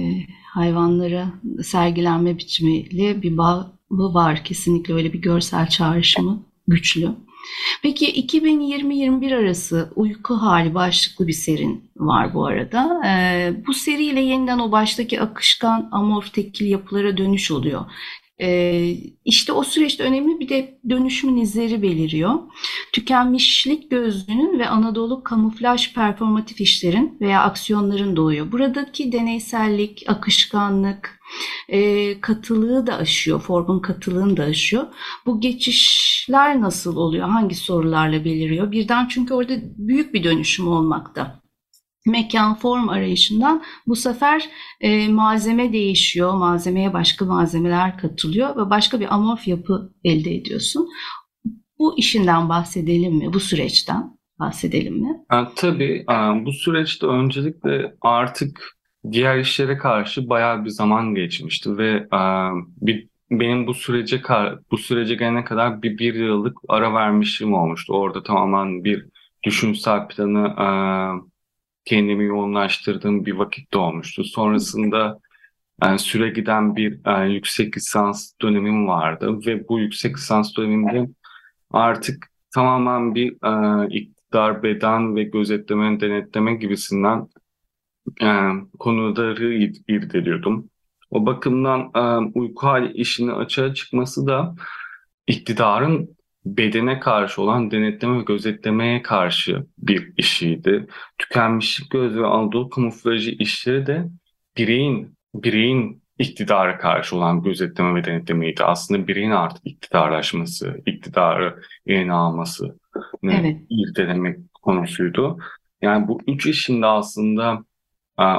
hayvanlara 0.53 1.27
sergilenme 1.63 2.37
biçimiyle 2.37 3.21
bir 3.21 3.37
bağ 3.37 3.71
var 3.89 4.43
kesinlikle 4.43 4.93
öyle 4.93 5.13
bir 5.13 5.21
görsel 5.21 5.67
çağrışımı 5.67 6.43
güçlü. 6.67 7.09
Peki 7.81 8.27
2020-21 8.27 9.35
arası 9.35 9.93
uyku 9.95 10.33
hali 10.35 10.73
başlıklı 10.73 11.27
bir 11.27 11.33
serin 11.33 11.91
var 11.97 12.33
bu 12.33 12.45
arada. 12.45 13.01
Ee, 13.05 13.53
bu 13.67 13.73
seriyle 13.73 14.21
yeniden 14.21 14.59
o 14.59 14.71
baştaki 14.71 15.21
akışkan 15.21 15.89
amorf 15.91 16.33
tekil 16.33 16.65
yapılara 16.65 17.17
dönüş 17.17 17.51
oluyor. 17.51 17.85
Ee, 18.41 18.95
işte 19.25 19.51
o 19.51 19.63
süreçte 19.63 20.03
önemli 20.03 20.39
bir 20.39 20.49
de 20.49 20.79
dönüşümün 20.89 21.37
izleri 21.37 21.81
beliriyor. 21.81 22.33
Tükenmişlik 22.93 23.91
gözlüğünün 23.91 24.59
ve 24.59 24.69
Anadolu 24.69 25.23
kamuflaj 25.23 25.93
performatif 25.93 26.61
işlerin 26.61 27.17
veya 27.21 27.41
aksiyonların 27.41 28.15
doğuyor. 28.15 28.51
Buradaki 28.51 29.11
deneysellik, 29.11 30.03
akışkanlık, 30.07 31.19
e, 31.69 32.21
katılığı 32.21 32.87
da 32.87 32.95
aşıyor, 32.97 33.39
formun 33.39 33.79
katılığını 33.79 34.37
da 34.37 34.43
aşıyor. 34.43 34.87
Bu 35.25 35.41
geçişler 35.41 36.61
nasıl 36.61 36.95
oluyor? 36.97 37.29
Hangi 37.29 37.55
sorularla 37.55 38.25
beliriyor? 38.25 38.71
Birden 38.71 39.07
çünkü 39.07 39.33
orada 39.33 39.53
büyük 39.77 40.13
bir 40.13 40.23
dönüşüm 40.23 40.67
olmakta 40.67 41.41
mekan 42.05 42.55
form 42.55 42.89
arayışından 42.89 43.63
bu 43.87 43.95
sefer 43.95 44.49
e, 44.81 45.07
malzeme 45.07 45.73
değişiyor. 45.73 46.33
Malzemeye 46.33 46.93
başka 46.93 47.25
malzemeler 47.25 47.97
katılıyor 47.97 48.55
ve 48.57 48.69
başka 48.69 48.99
bir 48.99 49.13
amorf 49.13 49.47
yapı 49.47 49.93
elde 50.03 50.35
ediyorsun. 50.35 50.87
Bu 51.79 51.97
işinden 51.97 52.49
bahsedelim 52.49 53.13
mi? 53.13 53.33
Bu 53.33 53.39
süreçten 53.39 54.17
bahsedelim 54.39 54.93
mi? 54.93 55.25
Ha, 55.29 55.51
tabii. 55.55 56.05
Bu 56.45 56.51
süreçte 56.51 57.07
öncelikle 57.07 57.93
artık 58.01 58.77
diğer 59.11 59.37
işlere 59.39 59.77
karşı 59.77 60.29
bayağı 60.29 60.65
bir 60.65 60.69
zaman 60.69 61.15
geçmişti 61.15 61.77
ve 61.77 62.07
e, 62.13 62.19
bir 62.81 63.09
benim 63.31 63.67
bu 63.67 63.73
sürece 63.73 64.21
bu 64.71 64.77
sürece 64.77 65.15
gelene 65.15 65.43
kadar 65.43 65.81
bir 65.81 65.97
bir 65.97 66.13
yıllık 66.13 66.57
ara 66.67 66.93
vermişim 66.93 67.53
olmuştu. 67.53 67.93
Orada 67.93 68.23
tamamen 68.23 68.83
bir 68.83 69.05
düşünsel 69.43 70.07
planı 70.07 70.47
e, 70.47 70.67
kendimi 71.89 72.25
yoğunlaştırdığım 72.25 73.25
bir 73.25 73.33
vakit 73.33 73.73
de 73.73 73.77
olmuştu. 73.77 74.23
Sonrasında 74.23 75.19
yani 75.83 75.95
e, 75.95 75.97
süre 75.97 76.29
giden 76.29 76.75
bir 76.75 76.99
e, 77.05 77.33
yüksek 77.33 77.77
lisans 77.77 78.31
dönemim 78.41 78.87
vardı 78.87 79.39
ve 79.45 79.67
bu 79.69 79.79
yüksek 79.79 80.17
lisans 80.17 80.55
döneminde 80.57 81.09
artık 81.71 82.27
tamamen 82.53 83.15
bir 83.15 83.31
e, 83.31 83.87
iktidar, 83.89 84.63
beden 84.63 85.15
ve 85.15 85.23
gözetleme, 85.23 85.99
denetleme 85.99 86.55
gibisinden 86.55 87.27
e, 88.21 88.29
konuları 88.79 89.53
irdeliyordum. 89.87 90.69
O 91.09 91.25
bakımdan 91.25 91.91
e, 91.95 92.01
uyku 92.39 92.67
hali 92.67 92.93
işini 92.93 93.33
açığa 93.33 93.73
çıkması 93.73 94.27
da 94.27 94.55
iktidarın 95.27 96.17
bedene 96.45 96.99
karşı 96.99 97.41
olan 97.41 97.71
denetleme 97.71 98.19
ve 98.19 98.23
gözetlemeye 98.23 99.01
karşı 99.01 99.65
bir 99.77 100.13
işiydi. 100.17 100.87
Tükenmişlik 101.17 101.91
göz 101.91 102.15
ve 102.15 102.27
Anadolu 102.27 102.69
kamuflajı 102.69 103.31
işleri 103.31 103.87
de 103.87 104.05
bireyin 104.57 105.17
bireyin 105.35 106.03
iktidara 106.19 106.77
karşı 106.77 107.15
olan 107.15 107.43
gözetleme 107.43 107.99
ve 107.99 108.03
denetlemeydi. 108.03 108.63
Aslında 108.63 109.07
bireyin 109.07 109.31
artık 109.31 109.61
iktidarlaşması, 109.65 110.81
iktidarı 110.85 111.61
eline 111.87 112.13
alması 112.13 112.79
evet. 113.23 113.57
irdelemek 113.69 114.53
konusuydu. 114.53 115.37
Yani 115.81 116.07
bu 116.07 116.21
üç 116.27 116.45
işin 116.45 116.81
de 116.81 116.85
aslında 116.85 117.63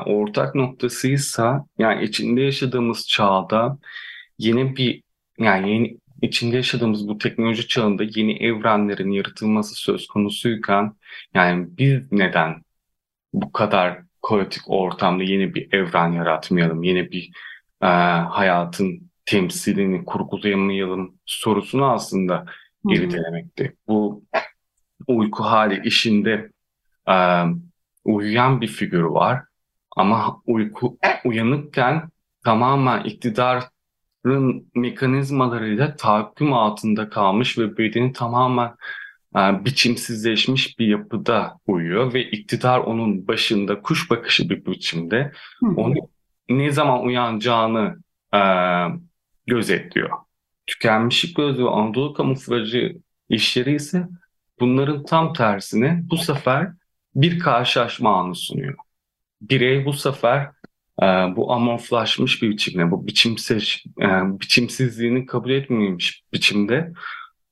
ortak 0.06 0.54
noktasıysa 0.54 1.64
yani 1.78 2.04
içinde 2.04 2.40
yaşadığımız 2.40 3.08
çağda 3.08 3.78
yeni 4.38 4.76
bir 4.76 5.02
yani 5.38 5.70
yeni 5.70 5.98
içinde 6.22 6.56
yaşadığımız 6.56 7.08
bu 7.08 7.18
teknoloji 7.18 7.68
çağında 7.68 8.02
yeni 8.14 8.36
evrenlerin 8.36 9.10
yaratılması 9.10 9.74
söz 9.74 10.06
konusuyken 10.06 10.92
yani 11.34 11.66
biz 11.78 12.12
neden 12.12 12.62
bu 13.32 13.52
kadar 13.52 14.02
kaotik 14.28 14.62
ortamda 14.66 15.22
yeni 15.22 15.54
bir 15.54 15.72
evren 15.72 16.12
yaratmayalım, 16.12 16.82
yeni 16.82 17.10
bir 17.10 17.30
e, 17.82 17.86
hayatın 18.28 19.10
temsilini 19.26 20.04
kurgulayamayalım 20.04 21.14
sorusunu 21.26 21.90
aslında 21.90 22.44
irdelemekti. 22.88 23.76
Bu 23.88 24.24
uyku 25.06 25.44
hali 25.44 25.88
işinde 25.88 26.50
e, 27.08 27.44
uyuyan 28.04 28.60
bir 28.60 28.68
figür 28.68 29.02
var 29.02 29.42
ama 29.96 30.42
uyku 30.46 30.98
uyanıkken 31.24 32.08
tamamen 32.44 33.04
iktidarın 33.04 33.62
mekanizmalarıyla 34.74 35.96
tahakküm 35.96 36.52
altında 36.52 37.08
kalmış 37.08 37.58
ve 37.58 37.76
bedeni 37.78 38.12
tamamen 38.12 38.74
e, 39.36 39.64
biçimsizleşmiş 39.64 40.78
bir 40.78 40.86
yapıda 40.86 41.58
uyuyor 41.66 42.14
ve 42.14 42.30
iktidar 42.30 42.78
onun 42.78 43.28
başında 43.28 43.82
kuş 43.82 44.10
bakışı 44.10 44.50
bir 44.50 44.66
biçimde 44.66 45.32
onu 45.76 45.94
ne 46.48 46.70
zaman 46.70 47.04
uyanacağını 47.04 47.96
e, 48.34 48.40
gözetliyor. 49.46 50.10
Tükenmişlik 50.66 51.36
gözü 51.36 51.64
ve 51.64 51.70
Anadolu 51.70 52.14
kamuflajı 52.14 52.96
işleri 53.28 53.74
ise 53.74 54.08
bunların 54.60 55.04
tam 55.04 55.32
tersine 55.32 56.02
bu 56.10 56.16
sefer 56.16 56.72
bir 57.14 57.38
karşılaşma 57.38 58.20
anı 58.20 58.34
sunuyor 58.34 58.74
birey 59.40 59.84
bu 59.84 59.92
sefer 59.92 60.50
bu 61.36 61.52
amorflaşmış 61.52 62.42
bir 62.42 62.50
biçimde, 62.50 62.90
bu 62.90 63.06
biçimsiz, 63.06 63.76
e, 64.00 64.06
biçimsizliğini 64.40 65.26
kabul 65.26 65.50
etmemiş 65.50 66.22
biçimde 66.32 66.92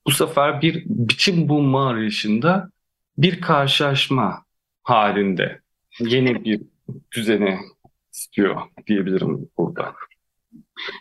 bu 0.06 0.10
sefer 0.10 0.62
bir 0.62 0.84
biçim 0.86 1.48
bulma 1.48 1.88
arayışında 1.88 2.70
bir 3.18 3.40
karşılaşma 3.40 4.44
halinde 4.82 5.60
yeni 6.00 6.44
bir 6.44 6.60
düzeni 7.14 7.58
istiyor 8.12 8.62
diyebilirim 8.86 9.48
burada. 9.58 9.94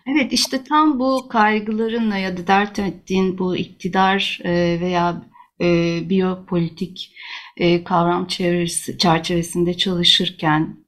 Evet 0.07 0.33
işte 0.33 0.63
tam 0.63 0.99
bu 0.99 1.27
kaygılarınla 1.29 2.17
ya 2.17 2.37
da 2.37 2.47
dert 2.47 2.79
ettiğin 2.79 3.37
bu 3.37 3.57
iktidar 3.57 4.39
e, 4.43 4.51
veya 4.81 5.25
e, 5.61 5.99
biyopolitik 6.09 7.13
kavram 7.85 8.27
çevresi, 8.27 8.97
çerçevesinde 8.97 9.77
çalışırken 9.77 10.86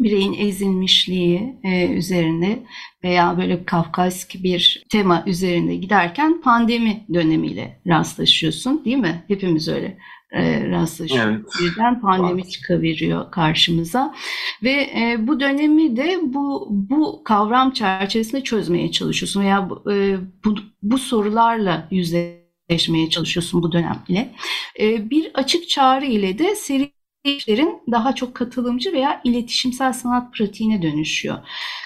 bireyin 0.00 0.32
ezilmişliği 0.32 1.56
e, 1.64 1.88
üzerine 1.88 2.58
veya 3.04 3.38
böyle 3.38 3.64
Kafkask 3.64 4.34
bir 4.42 4.84
tema 4.90 5.24
üzerinde 5.26 5.74
giderken 5.74 6.40
pandemi 6.40 7.04
dönemiyle 7.14 7.80
rastlaşıyorsun 7.86 8.84
değil 8.84 8.96
mi? 8.96 9.24
Hepimiz 9.28 9.68
öyle 9.68 9.98
e, 10.32 10.70
rastlaşıyoruz. 10.70 11.36
Evet. 11.36 11.72
Birden 11.72 12.00
pandemi 12.00 12.40
evet. 12.40 12.50
çıkaveriyor 12.50 13.30
karşımıza 13.30 14.14
ve 14.62 14.70
e, 14.70 15.16
bu 15.20 15.40
dönemi 15.40 15.96
de 15.96 16.18
bu 16.22 16.68
bu 16.70 17.22
kavram 17.24 17.70
çerçevesinde 17.70 18.44
çözmeye 18.44 18.92
çalışıyorsun 18.92 19.40
veya 19.40 19.68
e, 19.90 20.16
bu, 20.44 20.54
bu 20.82 20.98
sorularla 20.98 21.88
yüzleşmeye 21.90 23.10
çalışıyorsun 23.10 23.62
bu 23.62 23.72
dönemle. 23.72 24.34
Ee, 24.80 25.10
bir 25.10 25.30
açık 25.34 25.68
çağrı 25.68 26.04
ile 26.04 26.38
de 26.38 26.54
seri 26.54 26.97
işlerin 27.24 27.82
daha 27.92 28.14
çok 28.14 28.34
katılımcı 28.34 28.92
veya 28.92 29.20
iletişimsel 29.24 29.92
sanat 29.92 30.34
pratiğine 30.34 30.82
dönüşüyor. 30.82 31.38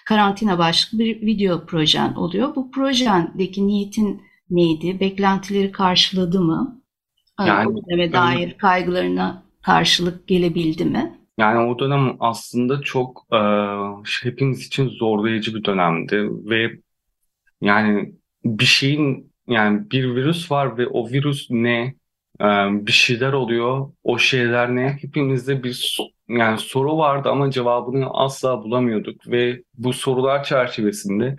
Karantina 0.05 0.59
başlıklı 0.59 0.99
bir 0.99 1.21
video 1.21 1.67
projen 1.67 2.15
oluyor. 2.15 2.57
Bu 2.57 2.71
projendeki 2.71 3.67
niyetin 3.67 4.23
neydi? 4.51 5.01
Beklentileri 5.01 5.73
karşıladı 5.73 6.41
mı? 6.41 6.83
Yani, 7.47 7.75
ve 7.89 8.13
dair 8.13 8.59
kaygılarına 8.59 9.43
karşılık 9.63 10.29
gelebildi 10.29 10.85
mi? 10.85 11.19
Yani 11.39 11.59
o 11.59 11.79
dönem 11.79 12.17
aslında 12.21 12.81
çok 12.81 13.27
e, 13.33 13.39
hepimiz 14.23 14.67
için 14.67 14.89
zorlayıcı 14.89 15.55
bir 15.55 15.65
dönemdi 15.65 16.29
ve 16.51 16.71
yani 17.61 18.15
bir 18.45 18.65
şeyin 18.65 19.33
yani 19.49 19.91
bir 19.91 20.05
virüs 20.15 20.51
var 20.51 20.79
ve 20.79 20.87
o 20.87 21.09
virüs 21.09 21.47
ne? 21.51 21.95
Ee, 22.43 22.87
bir 22.87 22.93
şeyler 22.93 23.33
oluyor. 23.33 23.93
O 24.05 24.19
şeyler 24.19 24.77
ne? 24.77 24.99
Hepimizde 25.01 25.63
bir 25.63 25.99
yani 26.29 26.59
soru 26.59 26.99
vardı 26.99 27.29
ama 27.31 27.51
cevabını 27.51 28.11
asla 28.11 28.63
bulamıyorduk 28.63 29.27
ve 29.31 29.63
bu 29.75 29.93
sorular 29.93 30.45
çerçevesinde 30.45 31.37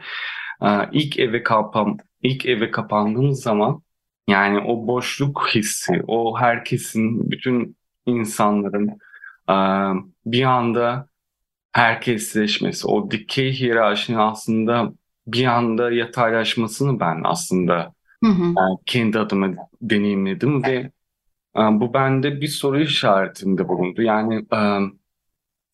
e, 0.62 0.68
ilk 0.92 1.20
eve 1.20 1.44
kapan 1.44 1.98
ilk 2.22 2.46
eve 2.46 2.72
kapandığımız 2.72 3.42
zaman 3.44 3.82
yani 4.28 4.60
o 4.60 4.88
boşluk 4.88 5.50
hissi, 5.56 6.02
o 6.08 6.40
herkesin, 6.40 7.32
bütün 7.32 7.78
insanların 8.06 8.88
e, 9.50 9.56
bir 10.26 10.44
anda 10.44 11.08
herkesleşmesi, 11.74 12.88
o 12.88 13.12
dikey 13.12 13.54
hiyerarşinin 13.54 14.18
aslında 14.18 14.94
bir 15.28 15.46
anda 15.46 15.92
yataylaşmasını 15.92 17.00
ben 17.00 17.22
aslında 17.24 17.94
hı 18.28 18.56
kendi 18.86 19.20
adıma 19.20 19.56
deneyimledim 19.82 20.64
ve 20.64 20.92
e, 21.58 21.60
bu 21.60 21.94
bende 21.94 22.42
bir 22.42 22.48
soru 22.48 22.80
işaretinde 22.80 23.68
bulundu. 23.68 24.02
Yani 24.02 24.36
e, 24.36 24.60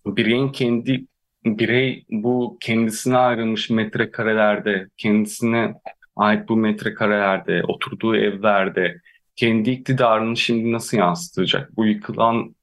bireyin 0.06 0.50
kendi 0.50 1.06
birey 1.46 2.06
bu 2.10 2.58
kendisine 2.60 3.18
ayrılmış 3.18 3.70
metrekarelerde, 3.70 4.88
kendisine 4.98 5.74
ait 6.16 6.50
bu 6.50 6.58
metrekarelerde, 6.58 7.64
oturduğu 7.64 8.16
evlerde 8.16 9.02
kendi 9.36 9.70
iktidarını 9.70 10.38
şimdi 10.38 10.72
nasıl 10.72 10.98
yansıtacak? 10.98 11.78
Bu 11.78 11.86
yıkılan 11.86 12.56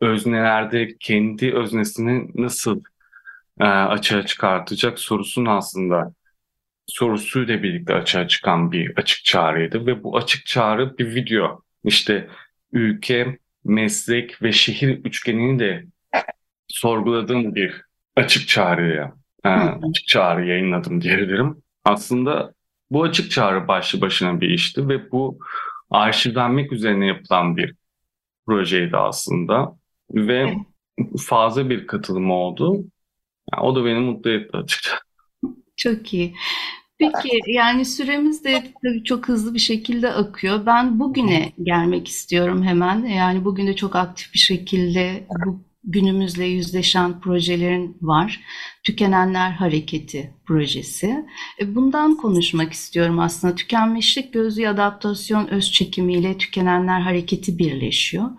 öznelerde 0.00 0.96
kendi 1.00 1.54
öznesini 1.54 2.30
nasıl 2.34 2.82
e, 3.60 3.64
açığa 3.64 4.26
çıkartacak 4.26 4.98
sorusunu 4.98 5.50
aslında 5.50 6.12
sorusuyla 6.88 7.62
birlikte 7.62 7.94
açığa 7.94 8.28
çıkan 8.28 8.72
bir 8.72 8.92
açık 8.96 9.24
çağrıydı 9.24 9.86
ve 9.86 10.02
bu 10.02 10.16
açık 10.16 10.46
çağrı 10.46 10.98
bir 10.98 11.14
video. 11.14 11.62
İşte 11.84 12.28
ülke, 12.72 13.38
meslek 13.64 14.42
ve 14.42 14.52
şehir 14.52 14.88
üçgenini 15.04 15.58
de 15.58 15.84
sorguladığım 16.68 17.54
bir 17.54 17.82
açık 18.16 18.48
çağrıya, 18.48 19.12
e, 19.44 19.48
açık 19.48 20.06
çağrı 20.06 20.46
yayınladım 20.46 21.00
diyebilirim. 21.00 21.62
Aslında 21.84 22.52
bu 22.90 23.02
açık 23.02 23.30
çağrı 23.30 23.68
başlı 23.68 24.00
başına 24.00 24.40
bir 24.40 24.50
işti 24.50 24.88
ve 24.88 25.10
bu 25.10 25.38
arşivlenmek 25.90 26.72
üzerine 26.72 27.06
yapılan 27.06 27.56
bir 27.56 27.74
projeydi 28.46 28.96
aslında 28.96 29.76
ve 30.10 30.54
fazla 31.26 31.70
bir 31.70 31.86
katılım 31.86 32.30
oldu. 32.30 32.84
Yani 33.52 33.62
o 33.62 33.76
da 33.76 33.84
beni 33.84 33.98
mutlu 33.98 34.30
etti 34.30 34.56
açıkçası. 34.56 34.96
Çok 35.76 36.14
iyi. 36.14 36.34
Peki 36.98 37.28
yani 37.46 37.84
süremiz 37.84 38.44
de 38.44 38.72
tabii 38.84 39.04
çok 39.04 39.28
hızlı 39.28 39.54
bir 39.54 39.58
şekilde 39.58 40.12
akıyor. 40.12 40.66
Ben 40.66 41.00
bugüne 41.00 41.52
gelmek 41.62 42.08
istiyorum 42.08 42.62
hemen. 42.64 43.04
Yani 43.06 43.44
bugün 43.44 43.66
de 43.66 43.76
çok 43.76 43.96
aktif 43.96 44.34
bir 44.34 44.38
şekilde 44.38 45.26
bu 45.46 45.60
günümüzle 45.84 46.44
yüzleşen 46.44 47.20
projelerin 47.20 47.96
var. 48.00 48.40
Tükenenler 48.84 49.50
Hareketi 49.50 50.34
projesi. 50.46 51.26
E, 51.60 51.74
bundan 51.74 52.16
konuşmak 52.16 52.72
istiyorum 52.72 53.18
aslında. 53.18 53.54
Tükenmişlik 53.54 54.32
gözlü 54.32 54.68
adaptasyon 54.68 55.46
öz 55.48 55.72
çekimiyle 55.72 56.38
Tükenenler 56.38 57.00
Hareketi 57.00 57.58
birleşiyor. 57.58 58.30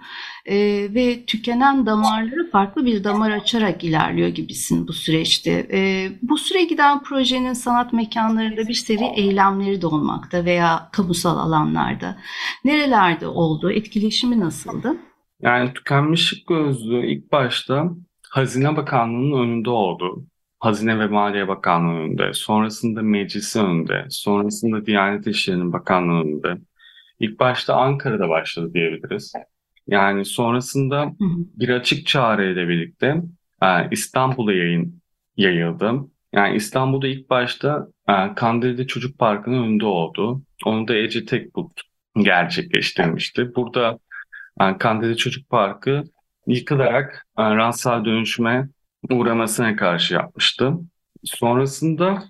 Ee, 0.45 0.87
ve 0.93 1.25
tükenen 1.25 1.85
damarları 1.85 2.51
farklı 2.51 2.85
bir 2.85 3.03
damar 3.03 3.31
açarak 3.31 3.83
ilerliyor 3.83 4.27
gibisin 4.27 4.87
bu 4.87 4.93
süreçte. 4.93 5.67
Ee, 5.71 6.11
bu 6.21 6.37
süre 6.37 6.63
giden 6.63 7.03
projenin 7.03 7.53
sanat 7.53 7.93
mekanlarında 7.93 8.67
bir 8.67 8.73
seri 8.73 9.05
eylemleri 9.15 9.81
de 9.81 9.87
olmakta 9.87 10.45
veya 10.45 10.89
kamusal 10.91 11.37
alanlarda. 11.37 12.17
Nerelerde 12.65 13.27
oldu? 13.27 13.71
Etkileşimi 13.71 14.39
nasıldı? 14.39 14.97
Yani 15.41 15.73
tükenmişlik 15.73 16.47
gözlüğü 16.47 17.05
ilk 17.05 17.31
başta 17.31 17.89
Hazine 18.29 18.77
Bakanlığı'nın 18.77 19.43
önünde 19.43 19.69
oldu. 19.69 20.25
Hazine 20.59 20.99
ve 20.99 21.07
Maliye 21.07 21.47
Bakanlığı 21.47 21.93
önünde, 21.93 22.33
sonrasında 22.33 23.01
meclisi 23.01 23.59
önünde, 23.59 24.05
sonrasında 24.09 24.85
Diyanet 24.85 25.27
İşleri'nin 25.27 25.73
bakanlığı 25.73 26.21
önünde. 26.21 26.57
İlk 27.19 27.39
başta 27.39 27.75
Ankara'da 27.75 28.29
başladı 28.29 28.73
diyebiliriz. 28.73 29.33
Yani 29.87 30.25
sonrasında 30.25 31.13
bir 31.55 31.69
açık 31.69 32.07
çağrı 32.07 32.53
ile 32.53 32.67
birlikte 32.67 33.21
e, 33.63 33.67
İstanbul'a 33.91 34.53
yayın 34.53 35.01
yayıldı. 35.37 35.93
Yani 36.33 36.55
İstanbul'da 36.55 37.07
ilk 37.07 37.29
başta 37.29 37.87
e, 38.09 38.13
Kandilli 38.35 38.87
Çocuk 38.87 39.19
Parkı'nın 39.19 39.63
önünde 39.63 39.85
oldu. 39.85 40.41
Onu 40.65 40.87
da 40.87 40.95
Ece 40.95 41.25
Tekbulut 41.25 41.81
gerçekleştirmişti. 42.15 43.55
Burada 43.55 43.99
yani 44.59 44.75
e, 44.75 44.77
Kandilli 44.77 45.17
Çocuk 45.17 45.49
Parkı 45.49 46.03
yıkılarak 46.47 47.27
ransal 47.37 48.05
dönüşüme 48.05 48.69
uğramasına 49.09 49.75
karşı 49.75 50.13
yapmıştı. 50.13 50.73
Sonrasında 51.23 52.23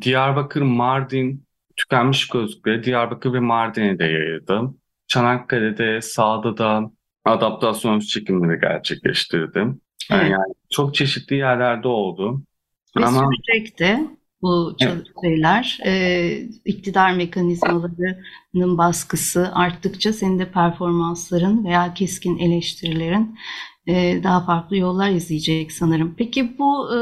Diyarbakır, 0.00 0.62
Mardin, 0.62 1.44
tükenmiş 1.76 2.28
gözlükleri 2.28 2.84
Diyarbakır 2.84 3.32
ve 3.32 3.40
Mardin'e 3.40 3.98
de 3.98 4.04
yayıldı. 4.04 4.74
Çanakkale'de, 5.06 6.00
Sağda'da, 6.00 6.90
adaptasyon 7.24 8.00
çekimleri 8.00 8.60
gerçekleştirdim. 8.60 9.80
Evet. 10.10 10.30
Yani 10.30 10.54
çok 10.70 10.94
çeşitli 10.94 11.36
yerlerde 11.36 11.88
oldu. 11.88 12.42
Ve 12.96 13.06
Ama... 13.06 13.30
sürecekti 13.30 13.98
bu 14.42 14.76
şeyler. 15.24 15.78
Evet. 15.82 15.94
E, 15.96 16.48
iktidar 16.64 17.12
mekanizmalarının 17.14 18.78
baskısı 18.78 19.50
arttıkça 19.54 20.12
senin 20.12 20.38
de 20.38 20.50
performansların 20.50 21.64
veya 21.64 21.94
keskin 21.94 22.38
eleştirilerin 22.38 23.38
e, 23.86 24.20
daha 24.22 24.44
farklı 24.44 24.76
yollar 24.76 25.10
izleyecek 25.10 25.72
sanırım. 25.72 26.14
Peki 26.18 26.58
bu 26.58 26.94
e, 26.94 26.98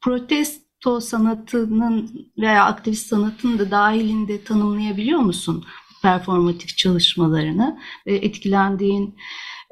protesto 0.00 1.00
sanatının 1.00 2.30
veya 2.38 2.64
aktivist 2.64 3.06
sanatın 3.06 3.58
da 3.58 3.70
dahilinde 3.70 4.44
tanımlayabiliyor 4.44 5.20
musun 5.20 5.64
performatif 6.02 6.76
çalışmalarını 6.76 7.78
ve 8.06 8.16
etkilendiğin 8.16 9.14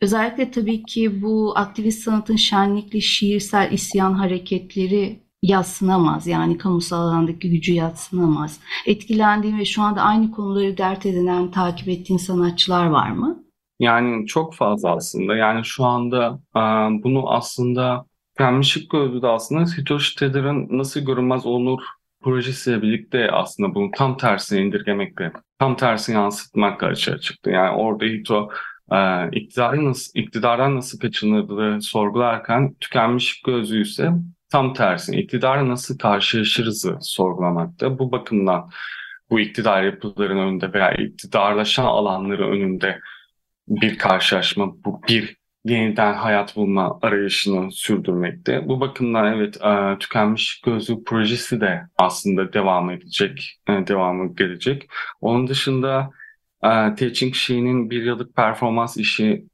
Özellikle 0.03 0.51
tabii 0.51 0.83
ki 0.83 1.23
bu 1.23 1.53
aktivist 1.57 2.03
sanatın 2.03 2.37
şenlikli 2.37 3.03
şiirsel 3.03 3.73
isyan 3.73 4.13
hareketleri 4.13 5.22
yatsınamaz. 5.43 6.27
Yani 6.27 6.59
kamusal 6.59 7.01
alandaki 7.01 7.51
gücü 7.51 7.75
yatsınamaz. 7.75 8.61
Etkilendiğin 8.87 9.59
ve 9.59 9.65
şu 9.65 9.83
anda 9.83 10.03
aynı 10.03 10.31
konuları 10.31 10.77
dert 10.77 11.07
edinen, 11.07 11.51
takip 11.51 11.89
ettiğin 11.89 12.19
sanatçılar 12.19 12.87
var 12.87 13.11
mı? 13.11 13.45
Yani 13.81 14.27
çok 14.27 14.55
fazla 14.55 14.95
aslında. 14.97 15.37
Yani 15.37 15.65
şu 15.65 15.85
anda 15.85 16.41
bunu 17.05 17.31
aslında 17.31 18.05
Pemmişik 18.37 18.91
Gözlü'de 18.91 19.27
aslında 19.27 19.65
Hitoshi 19.79 20.19
Tedder'ın 20.19 20.79
Nasıl 20.79 21.01
Görünmez 21.01 21.47
Olur 21.47 21.83
projesiyle 22.23 22.83
birlikte 22.83 23.31
aslında 23.31 23.75
bunu 23.75 23.91
tam 23.91 24.17
tersine 24.17 24.63
indirgemekle, 24.63 25.33
tam 25.59 25.77
tersine 25.77 26.17
yansıtmakla 26.17 26.87
açığa 26.87 27.19
çıktı. 27.19 27.51
Yani 27.51 27.77
orada 27.77 28.05
Hito 28.05 28.49
e, 28.93 29.29
iktidarın 29.33 29.85
nasıl, 29.85 30.21
iktidardan 30.21 30.77
nasıl 30.77 30.99
kaçınıldığı 30.99 31.83
sorgularken 31.83 32.75
tükenmiş 32.81 33.43
gözü 33.43 33.83
ise 33.83 34.11
tam 34.53 34.75
tersine 34.75 35.17
iktidarla 35.17 35.69
nasıl 35.69 35.99
karşılaşırızı 35.99 36.99
sorgulamakta. 37.01 37.99
Bu 37.99 38.13
bakımdan 38.13 38.71
bu 39.31 39.41
iktidar 39.41 39.83
yapılarının 39.83 40.41
önünde 40.41 40.73
veya 40.73 40.93
iktidarlaşan 40.93 41.85
alanları 41.85 42.51
önünde 42.51 43.01
bir 43.69 43.99
karşılaşma, 43.99 44.85
bu 44.85 45.01
bir 45.09 45.37
yeniden 45.65 46.15
hayat 46.15 46.57
bulma 46.57 46.99
arayışını 47.03 47.73
sürdürmekte. 47.73 48.69
Bu 48.69 48.81
bakımdan 48.81 49.35
evet 49.35 49.57
e, 49.65 49.99
tükenmiş 49.99 50.61
gözlük 50.61 51.07
projesi 51.07 51.61
de 51.61 51.83
aslında 51.99 52.53
devam 52.53 52.91
edecek, 52.91 53.61
e, 53.69 53.73
devamı 53.73 54.35
gelecek. 54.37 54.89
Onun 55.21 55.49
dışında 55.49 56.11
e, 56.63 56.69
Teaching 56.95 57.35
Shee'nin 57.35 57.91
bir 57.91 58.03
yıllık 58.03 58.37
performans 58.37 58.97
işi 58.97 59.47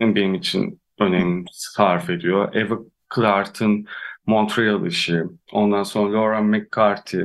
benim 0.00 0.34
için 0.34 0.80
önem 0.98 1.44
sarf 1.52 2.10
ediyor. 2.10 2.54
Eva 2.54 2.78
Clark'ın 3.14 3.86
Montreal 4.26 4.86
işi, 4.86 5.22
ondan 5.52 5.82
sonra 5.82 6.12
Laura 6.12 6.40
McCarthy, 6.40 7.24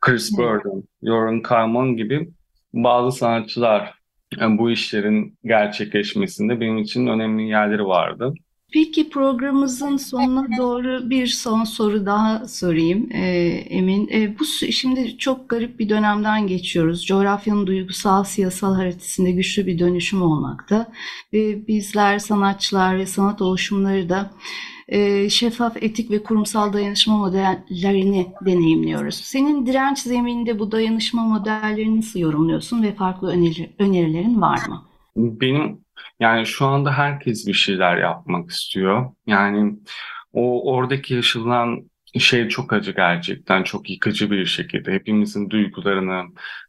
Chris 0.00 0.38
Burden, 0.38 0.82
Joran 1.02 1.42
Kalman 1.42 1.96
gibi 1.96 2.30
bazı 2.72 3.18
sanatçılar 3.18 3.94
yani 4.40 4.58
bu 4.58 4.70
işlerin 4.70 5.38
gerçekleşmesinde 5.44 6.60
benim 6.60 6.78
için 6.78 7.06
önemli 7.06 7.48
yerleri 7.48 7.86
vardı. 7.86 8.34
Peki 8.72 9.10
programımızın 9.10 9.96
sonuna 9.96 10.46
doğru 10.58 11.10
bir 11.10 11.26
son 11.26 11.64
soru 11.64 12.06
daha 12.06 12.48
sorayım 12.48 13.08
e, 13.12 13.26
Emin. 13.68 14.08
E, 14.08 14.38
bu 14.38 14.44
şimdi 14.72 15.18
çok 15.18 15.48
garip 15.48 15.78
bir 15.78 15.88
dönemden 15.88 16.46
geçiyoruz. 16.46 17.06
Coğrafyanın 17.06 17.66
duygusal 17.66 18.24
siyasal 18.24 18.74
haritasında 18.74 19.30
güçlü 19.30 19.66
bir 19.66 19.78
dönüşüm 19.78 20.22
olmakta. 20.22 20.92
Ve 21.32 21.66
bizler 21.68 22.18
sanatçılar 22.18 22.98
ve 22.98 23.06
sanat 23.06 23.42
oluşumları 23.42 24.08
da 24.08 24.30
e, 24.88 25.30
şeffaf 25.30 25.82
etik 25.82 26.10
ve 26.10 26.22
kurumsal 26.22 26.72
dayanışma 26.72 27.16
modellerini 27.16 28.26
deneyimliyoruz. 28.46 29.14
Senin 29.14 29.66
direnç 29.66 29.98
zemininde 29.98 30.58
bu 30.58 30.72
dayanışma 30.72 31.22
modellerini 31.22 31.96
nasıl 31.96 32.20
yorumluyorsun 32.20 32.82
ve 32.82 32.94
farklı 32.94 33.28
öneri, 33.28 33.74
önerilerin 33.78 34.40
var 34.40 34.58
mı? 34.68 34.82
Benim 35.16 35.85
yani 36.20 36.46
şu 36.46 36.66
anda 36.66 36.98
herkes 36.98 37.46
bir 37.46 37.52
şeyler 37.52 37.96
yapmak 37.96 38.50
istiyor. 38.50 39.12
Yani 39.26 39.76
o 40.32 40.72
oradaki 40.72 41.14
yaşanan 41.14 41.90
şey 42.18 42.48
çok 42.48 42.72
acı 42.72 42.92
gerçekten 42.92 43.62
çok 43.62 43.90
yıkıcı 43.90 44.30
bir 44.30 44.46
şekilde 44.46 44.92
hepimizin 44.92 45.50
duygularını, 45.50 46.24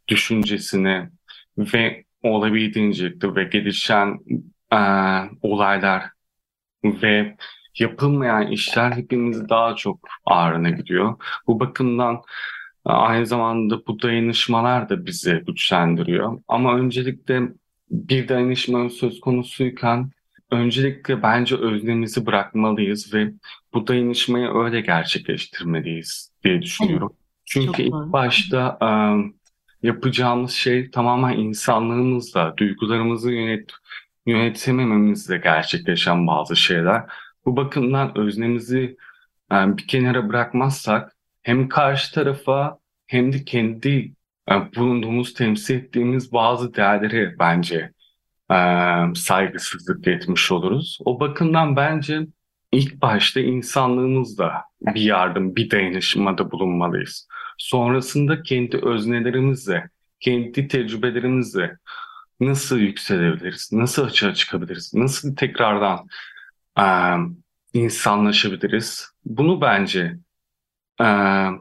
düşüncesini 0.08 1.10
ve 1.58 2.04
olabildiğince 2.24 3.14
ve 3.24 3.44
gelişen 3.44 4.20
e, 4.74 4.80
olaylar 5.42 6.04
ve 6.84 7.38
yapılmayan 7.80 8.48
işler 8.48 8.92
hepimizi 8.92 9.50
daha 9.50 9.76
çok 9.76 10.08
ağrına 10.26 10.70
gidiyor. 10.70 11.16
Bu 11.48 11.60
bakımdan 11.60 12.22
aynı 12.86 13.26
zamanda 13.26 13.88
bu 13.88 14.02
dayanışmalar 14.02 14.90
da 14.90 15.06
bizi 15.06 15.44
güçlendiriyor. 15.48 16.42
Ama 16.48 16.76
öncelikle 16.78 17.42
bir 17.90 18.28
dayanışma 18.28 18.90
söz 18.90 19.20
konusuyken 19.20 20.12
öncelikle 20.52 21.24
bence 21.24 21.56
özlemimizi 21.56 22.26
bırakmalıyız 22.26 23.14
ve 23.14 23.32
bu 23.74 23.88
dayanışmayı 23.88 24.48
öyle 24.48 24.82
gerçekleştirmeliyiz 24.82 26.32
diye 26.44 26.62
düşünüyorum. 26.62 27.10
Evet. 27.12 27.28
Çünkü 27.46 27.84
ilk 27.84 27.94
başta 27.94 28.78
e, 28.82 28.88
yapacağımız 29.88 30.52
şey 30.52 30.92
tamamen 30.92 31.38
insanlığımızla, 31.38 32.54
duygularımızı 32.58 33.32
yönet 33.32 33.72
yönetemememizle 34.26 35.38
gerçekleşen 35.38 36.28
bazı 36.28 36.56
şeyler. 36.56 37.04
Bu 37.46 37.58
bakımdan 37.58 38.18
öznemizi 38.18 38.98
bir 39.52 39.88
kenara 39.88 40.30
bırakmazsak 40.30 41.16
hem 41.42 41.70
karşı 41.70 42.14
tarafa 42.14 42.78
hem 43.08 43.34
de 43.34 43.44
kendi 43.44 44.14
e, 44.52 44.76
bulunduğumuz, 44.76 45.34
temsil 45.34 45.76
ettiğimiz 45.76 46.34
bazı 46.34 46.74
değerleri 46.74 47.36
bence 47.40 47.92
e, 48.52 48.58
saygısızlık 49.16 50.08
etmiş 50.08 50.52
oluruz. 50.52 51.00
O 51.06 51.20
bakımdan 51.20 51.76
bence 51.76 52.28
ilk 52.72 53.02
başta 53.02 53.40
insanlığımızla 53.40 54.64
bir 54.82 55.02
yardım, 55.02 55.56
bir 55.56 55.72
dayanışmada 55.72 56.52
bulunmalıyız. 56.52 57.28
Sonrasında 57.58 58.42
kendi 58.44 58.78
öznelerimizle, 58.78 59.90
kendi 60.20 60.68
tecrübelerimizle 60.68 61.78
nasıl 62.40 62.78
yükselebiliriz, 62.78 63.70
nasıl 63.74 64.06
açığa 64.06 64.34
çıkabiliriz, 64.34 64.94
nasıl 64.94 65.36
tekrardan 65.36 66.08
e, 66.80 66.86
insanlaşabiliriz? 67.74 69.12
Bunu 69.26 69.62
bence 69.62 70.18
e, 71.02 71.06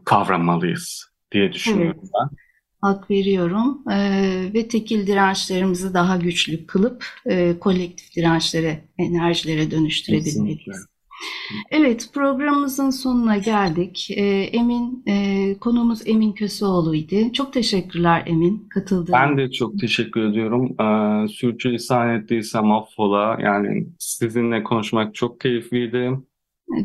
kavramalıyız 0.05 1.11
diye 1.33 1.53
düşünüyorum 1.53 2.01
evet. 2.03 2.11
ben. 2.15 2.46
Hak 2.81 3.11
veriyorum 3.11 3.83
Ee, 3.91 4.51
ve 4.55 4.69
tekil 4.69 5.07
dirençlerimizi 5.07 5.95
daha 5.95 6.17
güçlü 6.17 6.67
kılıp 6.67 7.07
e, 7.27 7.59
kolektif 7.61 8.17
dirençlere, 8.17 8.85
enerjilere 8.99 9.71
dönüştürebilmeliyiz. 9.71 10.59
Kesinlikle. 10.59 10.97
Evet, 11.71 12.11
programımızın 12.15 12.91
sonuna 12.91 13.37
geldik. 13.37 14.09
Ee, 14.11 14.23
Emin, 14.53 15.03
e, 15.09 15.57
konuğumuz 15.61 16.09
Emin 16.09 16.33
Köseoğlu'ydu. 16.33 17.33
Çok 17.33 17.53
teşekkürler 17.53 18.23
Emin, 18.27 18.69
katıldığın 18.71 19.13
Ben 19.13 19.39
de 19.39 19.51
çok 19.51 19.79
teşekkür 19.79 20.31
ediyorum. 20.31 20.77
Ee, 20.81 21.29
sürçülisan 21.29 22.11
ettiysem 22.11 22.73
affola. 22.73 23.39
Yani 23.43 23.87
sizinle 23.99 24.63
konuşmak 24.63 25.15
çok 25.15 25.41
keyifliydi. 25.41 26.11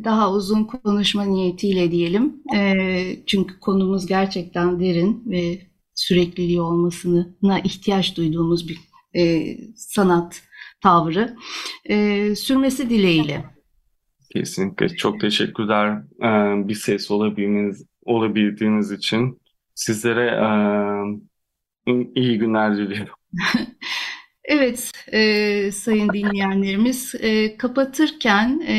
Daha 0.03 0.33
uzun 0.33 0.63
konuşma 0.63 1.23
niyetiyle 1.23 1.91
diyelim. 1.91 2.33
Ee, 2.55 3.17
çünkü 3.25 3.59
konumuz 3.59 4.05
gerçekten 4.05 4.79
derin 4.79 5.23
ve 5.25 5.70
sürekliliği 5.95 6.61
olmasına 6.61 7.59
ihtiyaç 7.63 8.17
duyduğumuz 8.17 8.69
bir 8.69 8.77
e, 9.15 9.55
sanat 9.75 10.41
tavrı. 10.81 11.35
Ee, 11.85 12.35
sürmesi 12.35 12.89
dileğiyle. 12.89 13.45
Kesinlikle. 14.33 14.89
Çok 14.89 15.21
teşekkürler 15.21 16.03
ee, 16.23 16.67
bir 16.67 16.75
ses 16.75 17.11
olabildiğiniz, 17.11 17.85
olabildiğiniz 18.05 18.91
için. 18.91 19.41
Sizlere 19.75 20.25
ee, 20.25 20.51
iyi 22.15 22.37
günler 22.37 22.77
diliyorum. 22.77 23.15
Evet, 24.53 24.91
e, 25.13 25.71
sayın 25.71 26.09
dinleyenlerimiz, 26.09 27.15
e, 27.19 27.57
kapatırken 27.57 28.61
e, 28.67 28.73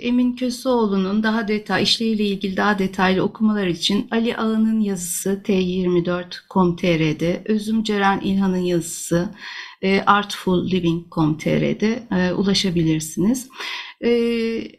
Emin 0.00 0.36
Köseoğlu'nun 0.36 1.22
daha 1.22 1.48
detay, 1.48 1.82
işleriyle 1.82 2.24
ilgili 2.24 2.56
daha 2.56 2.78
detaylı 2.78 3.22
okumalar 3.22 3.66
için 3.66 4.08
Ali 4.10 4.36
Ağa'nın 4.36 4.80
yazısı 4.80 5.42
t24.com.tr'de, 5.44 7.42
Özüm 7.44 7.82
Ceren 7.82 8.20
İlhan'ın 8.20 8.56
yazısı 8.56 9.28
e, 9.82 10.00
artfulliving.com.tr'de 10.00 12.02
e, 12.12 12.32
ulaşabilirsiniz. 12.32 13.48
E, 14.00 14.10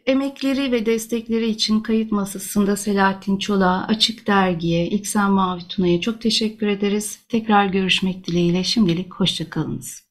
emekleri 0.06 0.72
ve 0.72 0.86
destekleri 0.86 1.46
için 1.46 1.80
kayıt 1.80 2.12
masasında 2.12 2.76
Selahattin 2.76 3.38
Çolak'a, 3.38 3.86
Açık 3.88 4.26
Dergi'ye, 4.26 4.86
İksen 4.86 5.30
Mavi 5.30 5.68
Tuna'ya 5.68 6.00
çok 6.00 6.20
teşekkür 6.20 6.66
ederiz. 6.66 7.18
Tekrar 7.28 7.66
görüşmek 7.66 8.26
dileğiyle 8.26 8.64
şimdilik 8.64 9.14
hoşçakalınız. 9.14 10.04